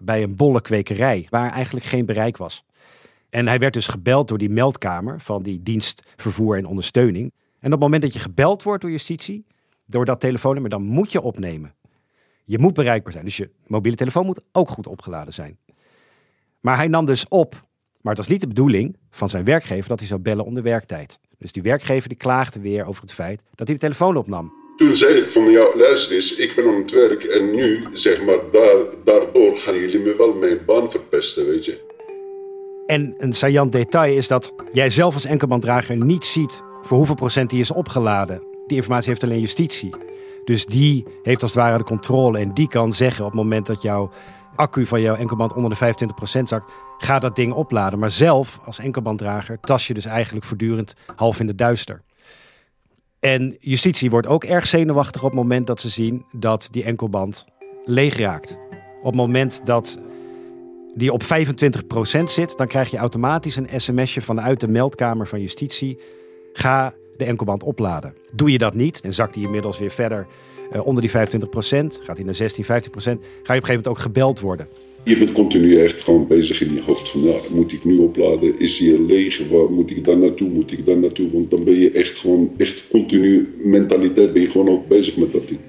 bij 0.00 0.22
een 0.22 0.36
bolle 0.36 0.60
kwekerij, 0.60 1.26
waar 1.30 1.52
eigenlijk 1.52 1.86
geen 1.86 2.06
bereik 2.06 2.36
was. 2.36 2.64
En 3.30 3.46
hij 3.46 3.58
werd 3.58 3.72
dus 3.72 3.86
gebeld 3.86 4.28
door 4.28 4.38
die 4.38 4.50
meldkamer 4.50 5.20
van 5.20 5.42
die 5.42 5.62
dienst 5.62 6.02
vervoer 6.16 6.56
en 6.56 6.66
ondersteuning. 6.66 7.32
En 7.58 7.66
op 7.66 7.72
het 7.72 7.80
moment 7.80 8.02
dat 8.02 8.12
je 8.12 8.18
gebeld 8.18 8.62
wordt 8.62 8.82
door 8.82 8.90
justitie, 8.90 9.46
door 9.86 10.04
dat 10.04 10.20
telefoonnummer, 10.20 10.70
dan 10.70 10.82
moet 10.82 11.12
je 11.12 11.20
opnemen. 11.20 11.74
Je 12.48 12.58
moet 12.58 12.74
bereikbaar 12.74 13.12
zijn. 13.12 13.24
Dus 13.24 13.36
je 13.36 13.50
mobiele 13.66 13.96
telefoon 13.96 14.26
moet 14.26 14.40
ook 14.52 14.68
goed 14.68 14.86
opgeladen 14.86 15.32
zijn. 15.32 15.58
Maar 16.60 16.76
hij 16.76 16.88
nam 16.88 17.04
dus 17.04 17.28
op, 17.28 17.52
maar 18.00 18.14
het 18.14 18.18
was 18.18 18.28
niet 18.28 18.40
de 18.40 18.46
bedoeling 18.46 18.96
van 19.10 19.28
zijn 19.28 19.44
werkgever 19.44 19.88
dat 19.88 19.98
hij 19.98 20.08
zou 20.08 20.20
bellen 20.20 20.44
onder 20.44 20.62
werktijd. 20.62 21.18
Dus 21.38 21.52
die 21.52 21.62
werkgever 21.62 22.08
die 22.08 22.18
klaagde 22.18 22.60
weer 22.60 22.86
over 22.86 23.02
het 23.02 23.12
feit 23.12 23.42
dat 23.54 23.66
hij 23.66 23.76
de 23.76 23.82
telefoon 23.82 24.16
opnam. 24.16 24.52
Toen 24.76 24.96
zei 24.96 25.14
ik 25.14 25.30
van 25.30 25.50
ja, 25.50 25.76
luister 25.76 26.16
eens, 26.16 26.36
ik 26.36 26.52
ben 26.56 26.66
aan 26.66 26.80
het 26.80 26.90
werk 26.90 27.24
en 27.24 27.54
nu, 27.54 27.84
zeg 27.92 28.24
maar, 28.24 28.38
daar, 28.52 28.76
daardoor 29.04 29.56
gaan 29.56 29.78
jullie 29.78 29.98
me 29.98 30.14
wel 30.16 30.34
mijn 30.34 30.58
baan 30.66 30.90
verpesten, 30.90 31.46
weet 31.46 31.64
je. 31.64 31.84
En 32.86 33.14
een 33.18 33.32
saillant 33.32 33.72
detail 33.72 34.16
is 34.16 34.28
dat 34.28 34.52
jij 34.72 34.90
zelf 34.90 35.14
als 35.14 35.24
enkelbanddrager 35.24 35.96
niet 35.96 36.24
ziet 36.24 36.62
voor 36.82 36.96
hoeveel 36.96 37.14
procent 37.14 37.50
die 37.50 37.60
is 37.60 37.70
opgeladen. 37.70 38.42
Die 38.66 38.76
informatie 38.76 39.08
heeft 39.08 39.22
alleen 39.22 39.40
justitie. 39.40 39.94
Dus 40.46 40.66
die 40.66 41.06
heeft 41.22 41.42
als 41.42 41.54
het 41.54 41.60
ware 41.60 41.78
de 41.78 41.84
controle 41.84 42.38
en 42.38 42.54
die 42.54 42.68
kan 42.68 42.92
zeggen 42.92 43.24
op 43.24 43.30
het 43.30 43.40
moment 43.40 43.66
dat 43.66 43.82
jouw 43.82 44.10
accu 44.54 44.86
van 44.86 45.00
jouw 45.00 45.14
enkelband 45.14 45.52
onder 45.52 45.70
de 45.70 45.94
25% 46.38 46.42
zakt, 46.42 46.72
ga 46.98 47.18
dat 47.18 47.36
ding 47.36 47.52
opladen. 47.52 47.98
Maar 47.98 48.10
zelf 48.10 48.60
als 48.64 48.78
enkelbanddrager 48.78 49.60
tas 49.60 49.86
je 49.86 49.94
dus 49.94 50.04
eigenlijk 50.04 50.46
voortdurend 50.46 50.94
half 51.16 51.40
in 51.40 51.46
de 51.46 51.54
duister. 51.54 52.02
En 53.20 53.56
justitie 53.58 54.10
wordt 54.10 54.26
ook 54.26 54.44
erg 54.44 54.66
zenuwachtig 54.66 55.22
op 55.22 55.30
het 55.30 55.38
moment 55.38 55.66
dat 55.66 55.80
ze 55.80 55.88
zien 55.88 56.24
dat 56.32 56.68
die 56.70 56.84
enkelband 56.84 57.44
leeg 57.84 58.16
raakt. 58.16 58.58
Op 58.98 59.06
het 59.06 59.14
moment 59.14 59.60
dat 59.64 59.98
die 60.94 61.12
op 61.12 61.22
25% 61.22 61.26
zit, 62.24 62.56
dan 62.56 62.66
krijg 62.66 62.90
je 62.90 62.96
automatisch 62.96 63.56
een 63.56 63.68
sms'je 63.76 64.20
vanuit 64.20 64.60
de 64.60 64.68
meldkamer 64.68 65.26
van 65.26 65.40
justitie. 65.40 66.00
Ga 66.52 66.92
de 67.16 67.24
enkelband 67.24 67.62
opladen. 67.62 68.14
Doe 68.32 68.50
je 68.50 68.58
dat 68.58 68.74
niet, 68.74 69.00
en 69.00 69.14
zakt 69.14 69.34
die 69.34 69.44
inmiddels 69.44 69.78
weer 69.78 69.90
verder 69.90 70.26
uh, 70.72 70.86
onder 70.86 71.02
die 71.02 71.10
25%, 71.10 71.14
gaat 72.02 72.16
hij 72.16 72.24
naar 72.24 72.34
16, 72.34 72.64
15%, 72.64 72.68
ga 72.68 72.74
je 72.74 72.80
op 72.80 73.06
een 73.06 73.20
gegeven 73.44 73.66
moment 73.66 73.88
ook 73.88 73.98
gebeld 73.98 74.40
worden. 74.40 74.68
Je 75.02 75.18
bent 75.18 75.32
continu 75.32 75.80
echt 75.80 76.02
gewoon 76.02 76.26
bezig 76.26 76.60
in 76.60 76.74
je 76.74 76.82
hoofd 76.82 77.08
van, 77.08 77.22
ja, 77.22 77.34
moet 77.50 77.72
ik 77.72 77.84
nu 77.84 77.98
opladen? 77.98 78.58
Is 78.58 78.76
die 78.76 79.00
leeg? 79.00 79.48
Waar 79.50 79.70
moet 79.70 79.90
ik 79.90 80.04
dan 80.04 80.20
naartoe? 80.20 80.48
Moet 80.48 80.72
ik 80.72 80.86
dan 80.86 81.00
naartoe? 81.00 81.30
Want 81.32 81.50
dan 81.50 81.64
ben 81.64 81.80
je 81.80 81.90
echt 81.90 82.18
gewoon, 82.18 82.52
echt 82.56 82.84
continu 82.90 83.54
mentaliteit, 83.62 84.32
ben 84.32 84.42
je 84.42 84.50
gewoon 84.50 84.68
ook 84.68 84.88
bezig 84.88 85.16
met 85.16 85.32
dat 85.32 85.48
ding. 85.48 85.60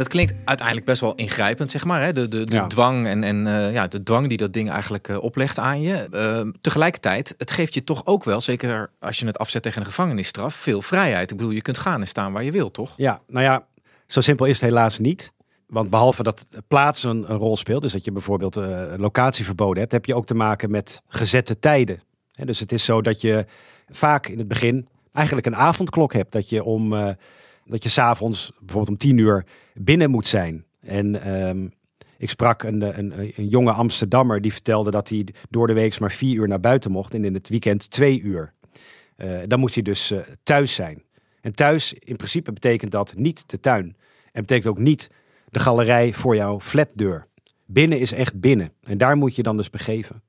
Dat 0.00 0.08
klinkt 0.08 0.34
uiteindelijk 0.44 0.86
best 0.86 1.00
wel 1.00 1.14
ingrijpend, 1.14 1.70
zeg 1.70 1.84
maar. 1.84 2.02
Hè? 2.02 2.12
De, 2.12 2.28
de, 2.28 2.44
de 2.44 2.54
Ja. 2.54 2.66
dwang 2.66 3.06
en, 3.06 3.24
en 3.24 3.46
eh, 3.46 3.72
ja, 3.72 3.86
de 3.86 4.02
dwang 4.02 4.28
die 4.28 4.36
dat 4.36 4.52
ding 4.52 4.70
eigenlijk 4.70 5.08
eh, 5.08 5.22
oplegt 5.22 5.58
aan 5.58 5.82
je. 5.82 5.94
Eh, 6.10 6.48
tegelijkertijd, 6.60 7.34
het 7.38 7.50
geeft 7.50 7.74
je 7.74 7.84
toch 7.84 8.06
ook 8.06 8.24
wel, 8.24 8.40
zeker 8.40 8.90
als 9.00 9.18
je 9.18 9.26
het 9.26 9.38
afzet 9.38 9.62
tegen 9.62 9.80
een 9.80 9.86
gevangenisstraf, 9.86 10.54
veel 10.54 10.82
vrijheid. 10.82 11.30
Ik 11.30 11.36
bedoel, 11.36 11.52
je 11.52 11.62
kunt 11.62 11.78
gaan 11.78 12.00
en 12.00 12.06
staan 12.06 12.32
waar 12.32 12.44
je 12.44 12.50
wilt, 12.50 12.74
toch? 12.74 12.92
Ja, 12.96 13.20
nou 13.26 13.44
ja, 13.44 13.66
Zo 14.06 14.20
simpel 14.20 14.46
is 14.46 14.60
het 14.60 14.70
helaas 14.70 14.98
niet. 14.98 15.32
Want 15.66 15.90
behalve 15.90 16.22
dat 16.22 16.46
plaats 16.68 17.02
een, 17.02 17.30
een 17.30 17.36
rol 17.36 17.56
speelt, 17.56 17.82
dus 17.82 17.92
dat 17.92 18.04
je 18.04 18.12
bijvoorbeeld 18.12 18.56
uh, 18.56 18.82
locatieverboden 18.96 19.80
hebt, 19.80 19.92
heb 19.92 20.04
je 20.04 20.14
ook 20.14 20.26
te 20.26 20.34
maken 20.34 20.70
met 20.70 21.02
gezette 21.08 21.58
tijden. 21.58 22.00
dus 22.44 22.60
het 22.60 22.72
is 22.72 22.84
zo 22.84 23.02
dat 23.02 23.20
je 23.20 23.46
vaak 23.90 24.26
in 24.26 24.38
het 24.38 24.48
begin 24.48 24.88
eigenlijk 25.12 25.46
een 25.46 25.56
avondklok 25.56 26.12
hebt. 26.12 26.32
Dat 26.32 26.48
je 26.48 26.64
om 26.64 26.92
uh, 26.92 27.08
dat 27.70 27.82
je 27.82 27.88
s'avonds 27.88 28.52
bijvoorbeeld 28.58 28.88
om 28.88 28.96
tien 28.96 29.18
uur 29.18 29.46
binnen 29.74 30.10
moet 30.10 30.26
zijn. 30.26 30.64
En 30.80 31.22
ehm, 31.22 31.68
ik 32.18 32.30
sprak 32.30 32.62
een, 32.62 32.98
een, 32.98 33.12
een, 33.36 33.48
jonge 33.48 33.72
Amsterdammer 33.72 34.40
die 34.40 34.52
vertelde 34.52 34.90
dat 34.90 35.08
hij 35.08 35.26
door 35.50 35.66
de 35.66 35.72
week 35.72 36.00
maar 36.00 36.12
vier 36.12 36.36
uur 36.36 36.48
naar 36.48 36.60
buiten 36.60 36.90
mocht 36.90 37.14
en 37.14 37.24
in 37.24 37.34
het 37.34 37.48
weekend 37.48 37.90
twee 37.90 38.20
uur. 38.20 38.52
Uh, 39.16 39.38
dan 39.46 39.58
moet 39.58 39.74
hij 39.74 39.82
dus 39.82 40.12
thuis 40.42 40.74
zijn. 40.74 41.02
En 41.40 41.54
thuis 41.54 41.92
in 41.92 42.16
principe 42.16 42.52
betekent 42.52 42.90
dat 42.90 43.14
niet 43.16 43.50
de 43.50 43.60
tuin. 43.60 43.96
En 44.32 44.40
betekent 44.40 44.66
ook 44.66 44.78
niet 44.78 45.10
de 45.48 45.58
galerij 45.58 46.12
voor 46.12 46.36
jouw 46.36 46.60
flatdeur. 46.60 47.26
Binnen 47.66 47.98
is 47.98 48.12
echt 48.12 48.40
binnen. 48.40 48.72
En 48.82 48.98
daar 48.98 49.16
moet 49.16 49.36
je 49.36 49.42
dan 49.42 49.56
dus 49.56 49.70
begeven. 49.70 50.22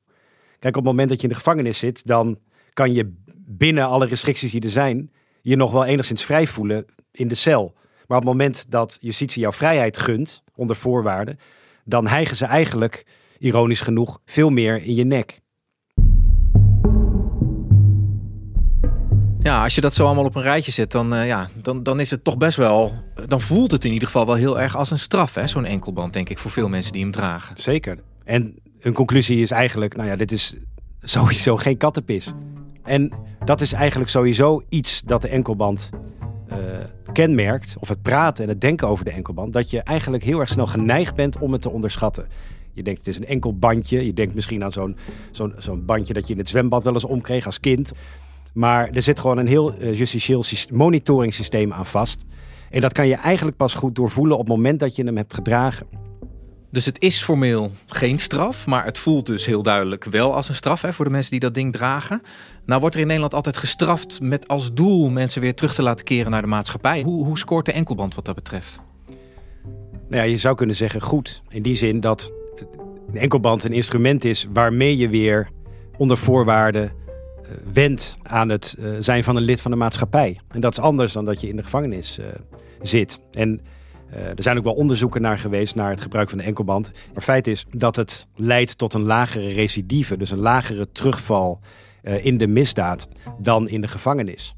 Kijk, 0.60 0.78
op 0.78 0.84
het 0.84 0.92
moment 0.92 1.10
dat 1.10 1.18
je 1.18 1.24
in 1.28 1.34
de 1.34 1.40
gevangenis 1.40 1.78
zit, 1.78 2.08
dan 2.08 2.40
kan 2.74 2.94
je 2.94 3.14
binnen 3.46 3.86
alle 3.86 4.06
restricties 4.06 4.52
die 4.52 4.62
er 4.62 4.70
zijn, 4.70 5.12
je 5.42 5.56
nog 5.56 5.72
wel 5.72 5.86
enigszins 5.86 6.24
vrij 6.24 6.48
voelen 6.48 6.86
in 7.12 7.28
de 7.28 7.36
cel. 7.36 7.74
Maar 8.08 8.18
op 8.18 8.24
het 8.24 8.34
moment 8.34 8.72
dat 8.72 8.98
justitie 9.02 9.42
jouw 9.42 9.52
vrijheid 9.52 9.98
gunt, 9.98 10.44
onder 10.56 10.76
voorwaarden, 10.76 11.40
dan 11.86 12.08
hijgen 12.08 12.36
ze 12.36 12.46
eigenlijk, 12.46 13.06
ironisch 13.38 13.82
genoeg, 13.82 14.20
veel 14.26 14.50
meer 14.50 14.84
in 14.84 14.96
je 14.96 15.04
nek. 15.04 15.40
Ja, 19.40 19.64
als 19.64 19.76
je 19.76 19.82
dat 19.82 19.94
zo 19.94 20.06
allemaal 20.06 20.26
op 20.26 20.36
een 20.36 20.42
rijtje 20.42 20.72
zet, 20.72 20.92
dan, 20.92 21.14
uh, 21.14 21.28
ja, 21.28 21.50
dan, 21.62 21.84
dan 21.84 22.00
is 22.00 22.12
het 22.12 22.24
toch 22.24 22.38
best 22.38 22.58
wel. 22.58 22.94
Dan 23.28 23.42
voelt 23.42 23.72
het 23.72 23.86
in 23.86 23.94
ieder 23.94 24.08
geval 24.08 24.26
wel 24.26 24.36
heel 24.36 24.60
erg 24.60 24.76
als 24.76 24.92
een 24.92 25.00
straf, 25.00 25.34
hè? 25.34 25.48
Zo'n 25.48 25.66
enkelband, 25.66 26.14
denk 26.14 26.30
ik, 26.30 26.38
voor 26.38 26.52
veel 26.52 26.68
mensen 26.68 26.92
die 26.92 27.02
hem 27.02 27.12
dragen. 27.12 27.58
Zeker. 27.58 28.00
En 28.24 28.56
een 28.80 28.94
conclusie 28.94 29.42
is 29.42 29.52
eigenlijk: 29.52 29.96
nou 29.96 30.10
ja, 30.10 30.16
dit 30.16 30.32
is 30.32 30.56
sowieso 31.02 31.58
geen 31.58 31.78
kattenpis. 31.78 32.32
En 32.84 33.12
dat 33.46 33.62
is 33.62 33.74
eigenlijk 33.74 34.10
sowieso 34.10 34.64
iets 34.70 35.02
dat 35.02 35.22
de 35.22 35.28
enkelband 35.28 35.90
uh, 36.52 36.58
kenmerkt, 37.14 37.76
of 37.80 37.90
het 37.90 38.02
praten 38.02 38.44
en 38.44 38.50
het 38.50 38.62
denken 38.62 38.88
over 38.88 39.06
de 39.06 39.12
enkelband, 39.12 39.54
dat 39.54 39.70
je 39.70 39.82
eigenlijk 39.82 40.24
heel 40.24 40.40
erg 40.40 40.50
snel 40.50 40.68
geneigd 40.68 41.16
bent 41.16 41.40
om 41.40 41.52
het 41.52 41.62
te 41.62 41.70
onderschatten. 41.70 42.28
Je 42.74 42.84
denkt 42.84 43.00
het 43.00 43.08
is 43.08 43.18
een 43.18 43.26
enkel 43.26 43.58
bandje. 43.58 44.06
Je 44.06 44.14
denkt 44.14 44.36
misschien 44.36 44.64
aan 44.64 44.72
zo'n 44.72 44.96
zo'n 45.32 45.54
zo'n 45.58 45.86
bandje 45.86 46.14
dat 46.14 46.28
je 46.28 46.34
in 46.34 46.40
het 46.40 46.50
zwembad 46.50 46.84
wel 46.84 46.94
eens 46.94 47.06
omkreeg 47.06 47.46
als 47.46 47.60
kind. 47.60 47.92
Maar 48.54 48.90
er 48.90 49.02
zit 49.02 49.20
gewoon 49.20 49.38
een 49.38 49.48
heel 49.48 49.82
uh, 49.82 49.98
justitieel 49.98 50.44
monitoring 50.72 51.34
systeem 51.34 51.74
aan 51.74 51.86
vast. 51.86 52.26
En 52.70 52.82
dat 52.82 52.94
kan 52.94 53.08
je 53.08 53.16
eigenlijk 53.16 53.58
pas 53.58 53.74
goed 53.74 53.96
doorvoelen 53.96 54.38
op 54.38 54.48
het 54.48 54.56
moment 54.56 54.80
dat 54.80 54.96
je 54.96 55.04
hem 55.04 55.18
hebt 55.18 55.34
gedragen. 55.34 55.88
Dus 56.72 56.86
het 56.86 57.02
is 57.02 57.22
formeel 57.22 57.72
geen 57.86 58.20
straf, 58.20 58.68
maar 58.68 58.86
het 58.86 58.98
voelt 58.98 59.26
dus 59.26 59.46
heel 59.46 59.64
duidelijk 59.64 60.04
wel 60.04 60.36
als 60.36 60.50
een 60.50 60.56
straf 60.56 60.82
hè, 60.82 60.94
voor 60.94 61.06
de 61.06 61.12
mensen 61.12 61.32
die 61.32 61.40
dat 61.40 61.54
ding 61.54 61.74
dragen. 61.74 62.22
Nou 62.66 62.80
wordt 62.80 62.96
er 62.96 63.02
in 63.02 63.08
Nederland 63.08 63.34
altijd 63.34 63.58
gestraft 63.58 64.22
met 64.22 64.48
als 64.48 64.74
doel 64.74 65.10
mensen 65.10 65.42
weer 65.42 65.56
terug 65.56 65.74
te 65.74 65.82
laten 65.82 66.06
keren 66.06 66.32
naar 66.32 66.42
de 66.42 66.48
maatschappij. 66.48 67.02
Hoe, 67.02 67.26
hoe 67.26 67.38
scoort 67.38 67.66
de 67.66 67.72
enkelband 67.72 68.16
wat 68.16 68.26
dat 68.26 68.36
betreft? 68.36 68.80
Nou 70.10 70.24
ja, 70.24 70.30
je 70.30 70.38
zou 70.38 70.56
kunnen 70.56 70.76
zeggen 70.76 71.02
goed. 71.02 71.42
In 71.50 71.62
die 71.62 71.76
zin 71.76 72.00
dat 72.00 72.32
een 73.12 73.20
enkelband 73.20 73.64
een 73.64 73.74
instrument 73.74 74.26
is 74.26 74.48
waarmee 74.54 74.98
je 74.98 75.10
weer 75.10 75.50
onder 75.98 76.18
voorwaarden 76.18 76.92
wendt 77.74 78.18
aan 78.24 78.50
het 78.50 78.76
uh, 78.80 78.96
zijn 79.00 79.24
van 79.24 79.36
een 79.36 79.44
lid 79.44 79.62
van 79.62 79.72
de 79.72 79.78
maatschappij. 79.78 80.40
En 80.48 80.60
dat 80.60 80.72
is 80.72 80.80
anders 80.80 81.14
dan 81.14 81.26
dat 81.26 81.42
je 81.42 81.48
in 81.48 81.56
de 81.56 81.64
gevangenis 81.64 82.20
uh, 82.20 82.26
zit. 82.82 83.20
En 83.32 83.50
uh, 83.50 83.60
er 84.12 84.44
zijn 84.44 84.58
ook 84.58 84.64
wel 84.64 84.74
onderzoeken 84.74 85.22
naar 85.22 85.40
geweest 85.40 85.76
naar 85.76 85.90
het 85.90 86.02
gebruik 86.02 86.30
van 86.30 86.38
de 86.38 86.44
enkelband. 86.44 86.92
Maar 87.14 87.24
feit 87.24 87.48
is 87.48 87.66
dat 87.72 87.96
het 87.96 88.28
leidt 88.36 88.78
tot 88.78 88.94
een 88.94 89.04
lagere 89.04 89.48
recidive, 89.48 90.18
dus 90.18 90.32
een 90.32 90.40
lagere 90.40 90.92
terugval 90.92 91.60
in 92.02 92.38
de 92.38 92.48
misdaad 92.48 93.08
dan 93.40 93.68
in 93.68 93.82
de 93.82 93.88
gevangenis. 93.88 94.56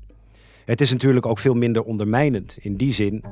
Het 0.65 0.82
is 0.82 0.91
natuurlijk 0.91 1.25
ook 1.25 1.39
veel 1.39 1.54
minder 1.54 1.84
ondermijnend 1.84 2.58
in 2.62 2.75
die 2.75 2.93
zin 2.93 3.23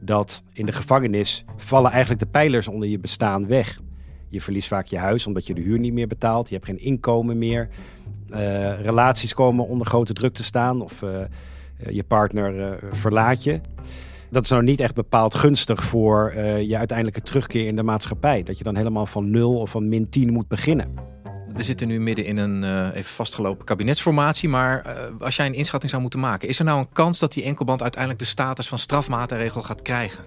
dat 0.00 0.42
in 0.52 0.66
de 0.66 0.72
gevangenis 0.72 1.44
vallen 1.56 1.90
eigenlijk 1.90 2.20
de 2.20 2.28
pijlers 2.28 2.68
onder 2.68 2.88
je 2.88 2.98
bestaan 2.98 3.46
weg. 3.46 3.80
Je 4.28 4.40
verliest 4.40 4.68
vaak 4.68 4.86
je 4.86 4.98
huis 4.98 5.26
omdat 5.26 5.46
je 5.46 5.54
de 5.54 5.60
huur 5.60 5.78
niet 5.78 5.92
meer 5.92 6.06
betaalt. 6.06 6.48
Je 6.48 6.54
hebt 6.54 6.66
geen 6.66 6.78
inkomen 6.78 7.38
meer. 7.38 7.68
Uh, 8.30 8.80
relaties 8.80 9.34
komen 9.34 9.66
onder 9.66 9.86
grote 9.86 10.12
druk 10.12 10.34
te 10.34 10.44
staan 10.44 10.82
of 10.82 11.04
je 11.90 12.04
partner 12.04 12.78
verlaat 12.92 13.44
je. 13.44 13.60
Dat 14.30 14.44
is 14.44 14.50
nou 14.50 14.62
niet 14.62 14.80
echt 14.80 14.94
bepaald 14.94 15.34
gunstig 15.34 15.84
voor 15.84 16.32
je 16.60 16.76
uiteindelijke 16.76 17.20
terugkeer 17.20 17.66
in 17.66 17.76
de 17.76 17.82
maatschappij. 17.82 18.42
Dat 18.42 18.58
je 18.58 18.64
dan 18.64 18.76
helemaal 18.76 19.06
van 19.06 19.30
nul 19.30 19.58
of 19.58 19.70
van 19.70 19.88
min 19.88 20.08
10 20.08 20.32
moet 20.32 20.48
beginnen. 20.48 20.94
We 21.54 21.62
zitten 21.62 21.88
nu 21.88 22.00
midden 22.00 22.24
in 22.24 22.36
een 22.36 22.90
even 22.92 23.12
vastgelopen 23.12 23.64
kabinetsformatie. 23.64 24.48
Maar 24.48 24.96
als 25.20 25.36
jij 25.36 25.46
een 25.46 25.54
inschatting 25.54 25.90
zou 25.90 26.02
moeten 26.02 26.20
maken, 26.20 26.48
is 26.48 26.58
er 26.58 26.64
nou 26.64 26.78
een 26.78 26.92
kans 26.92 27.18
dat 27.18 27.32
die 27.32 27.44
enkelband 27.44 27.82
uiteindelijk 27.82 28.22
de 28.22 28.28
status 28.28 28.68
van 28.68 28.78
strafmaatregel 28.78 29.62
gaat 29.62 29.82
krijgen? 29.82 30.24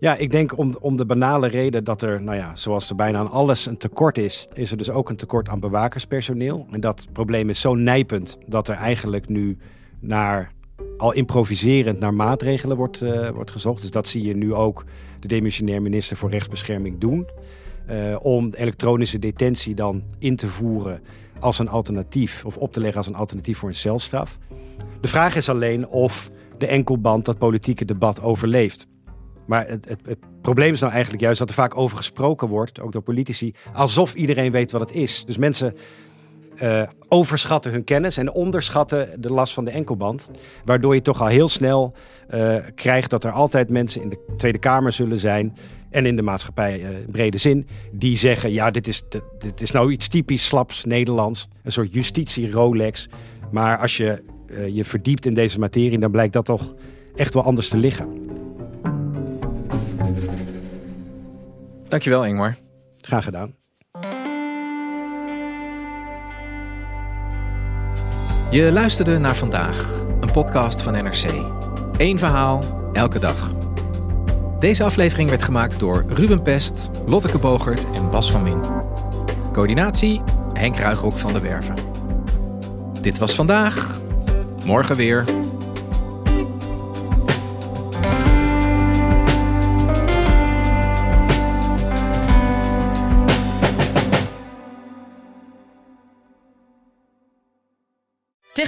Ja, 0.00 0.16
ik 0.16 0.30
denk 0.30 0.58
om, 0.58 0.76
om 0.80 0.96
de 0.96 1.06
banale 1.06 1.48
reden 1.48 1.84
dat 1.84 2.02
er, 2.02 2.22
nou 2.22 2.36
ja, 2.36 2.56
zoals 2.56 2.90
er 2.90 2.96
bijna 2.96 3.18
aan 3.18 3.30
alles 3.30 3.66
een 3.66 3.76
tekort 3.76 4.18
is, 4.18 4.48
is 4.52 4.70
er 4.70 4.76
dus 4.76 4.90
ook 4.90 5.08
een 5.08 5.16
tekort 5.16 5.48
aan 5.48 5.60
bewakerspersoneel. 5.60 6.66
En 6.70 6.80
dat 6.80 7.06
probleem 7.12 7.48
is 7.48 7.60
zo 7.60 7.74
nijpend 7.74 8.38
dat 8.46 8.68
er 8.68 8.76
eigenlijk 8.76 9.28
nu 9.28 9.58
naar, 10.00 10.52
al 10.96 11.12
improviserend 11.12 12.00
naar 12.00 12.14
maatregelen 12.14 12.76
wordt, 12.76 13.02
uh, 13.02 13.28
wordt 13.28 13.50
gezocht. 13.50 13.80
Dus 13.80 13.90
dat 13.90 14.08
zie 14.08 14.22
je 14.22 14.36
nu 14.36 14.54
ook 14.54 14.84
de 15.20 15.28
demissionair 15.28 15.82
minister 15.82 16.16
voor 16.16 16.30
rechtsbescherming 16.30 16.98
doen. 16.98 17.28
Uh, 17.90 18.16
om 18.20 18.52
elektronische 18.54 19.18
detentie 19.18 19.74
dan 19.74 20.02
in 20.18 20.36
te 20.36 20.48
voeren 20.48 21.00
als 21.40 21.58
een 21.58 21.68
alternatief, 21.68 22.44
of 22.44 22.56
op 22.56 22.72
te 22.72 22.80
leggen 22.80 22.98
als 22.98 23.06
een 23.06 23.14
alternatief 23.14 23.58
voor 23.58 23.68
een 23.68 23.74
celstraf. 23.74 24.38
De 25.00 25.08
vraag 25.08 25.36
is 25.36 25.48
alleen 25.48 25.88
of 25.88 26.30
de 26.58 26.66
enkelband 26.66 27.24
dat 27.24 27.38
politieke 27.38 27.84
debat 27.84 28.22
overleeft. 28.22 28.86
Maar 29.46 29.68
het, 29.68 29.88
het, 29.88 30.00
het, 30.04 30.18
probleem 30.40 30.72
is 30.72 30.80
nou 30.80 30.92
eigenlijk 30.92 31.22
juist 31.22 31.38
dat 31.38 31.48
er 31.48 31.54
vaak 31.54 31.76
over 31.76 31.96
gesproken 31.96 32.48
wordt, 32.48 32.80
ook 32.80 32.92
door 32.92 33.02
politici, 33.02 33.54
alsof 33.74 34.14
iedereen 34.14 34.52
weet 34.52 34.70
wat 34.70 34.80
het 34.80 34.92
is. 34.92 35.24
Dus 35.24 35.36
mensen 35.36 35.74
uh, 36.62 36.82
overschatten 37.08 37.72
hun 37.72 37.84
kennis 37.84 38.16
en 38.16 38.32
onderschatten 38.32 39.20
de 39.20 39.32
last 39.32 39.52
van 39.52 39.64
de 39.64 39.70
enkelband. 39.70 40.30
Waardoor 40.64 40.94
je 40.94 41.02
toch 41.02 41.20
al 41.20 41.26
heel 41.26 41.48
snel 41.48 41.94
uh, 42.34 42.56
krijgt 42.74 43.10
dat 43.10 43.24
er 43.24 43.32
altijd 43.32 43.70
mensen 43.70 44.02
in 44.02 44.08
de 44.08 44.18
Tweede 44.36 44.58
Kamer 44.58 44.92
zullen 44.92 45.18
zijn. 45.18 45.56
En 45.90 46.06
in 46.06 46.16
de 46.16 46.22
maatschappij 46.22 46.80
uh, 46.80 46.90
in 46.90 47.10
brede 47.10 47.38
zin. 47.38 47.66
Die 47.92 48.16
zeggen: 48.16 48.52
ja, 48.52 48.70
dit 48.70 48.86
is, 48.86 49.02
dit 49.38 49.60
is 49.60 49.70
nou 49.70 49.92
iets 49.92 50.08
typisch 50.08 50.46
slaps 50.46 50.84
Nederlands. 50.84 51.48
Een 51.62 51.72
soort 51.72 51.92
justitie-Rolex. 51.92 53.08
Maar 53.50 53.78
als 53.78 53.96
je 53.96 54.22
je 54.72 54.84
verdiept 54.84 55.26
in 55.26 55.34
deze 55.34 55.58
materie, 55.58 55.98
dan 55.98 56.10
blijkt 56.10 56.32
dat 56.32 56.44
toch 56.44 56.74
echt 57.14 57.34
wel 57.34 57.42
anders 57.42 57.68
te 57.68 57.76
liggen. 57.76 58.28
Dankjewel, 61.88 62.24
Ingmar. 62.24 62.56
Graag 63.00 63.24
gedaan. 63.24 63.54
Je 68.50 68.72
luisterde 68.72 69.18
naar 69.18 69.36
vandaag, 69.36 70.04
een 70.20 70.32
podcast 70.32 70.82
van 70.82 70.92
NRC. 70.92 71.24
Eén 71.96 72.18
verhaal, 72.18 72.64
elke 72.92 73.18
dag. 73.18 73.52
Deze 74.58 74.84
aflevering 74.84 75.28
werd 75.28 75.42
gemaakt 75.42 75.78
door 75.78 76.04
Ruben 76.08 76.42
Pest, 76.42 76.90
Lotteke 77.06 77.38
Bogert 77.38 77.86
en 77.94 78.10
Bas 78.10 78.30
van 78.30 78.42
Min. 78.42 78.60
Coördinatie 79.52 80.20
Henk 80.52 80.76
Ruigrok 80.76 81.12
van 81.12 81.32
de 81.32 81.40
Werven. 81.40 81.74
Dit 83.00 83.18
was 83.18 83.34
vandaag. 83.34 84.00
Morgen 84.64 84.96
weer. 84.96 85.24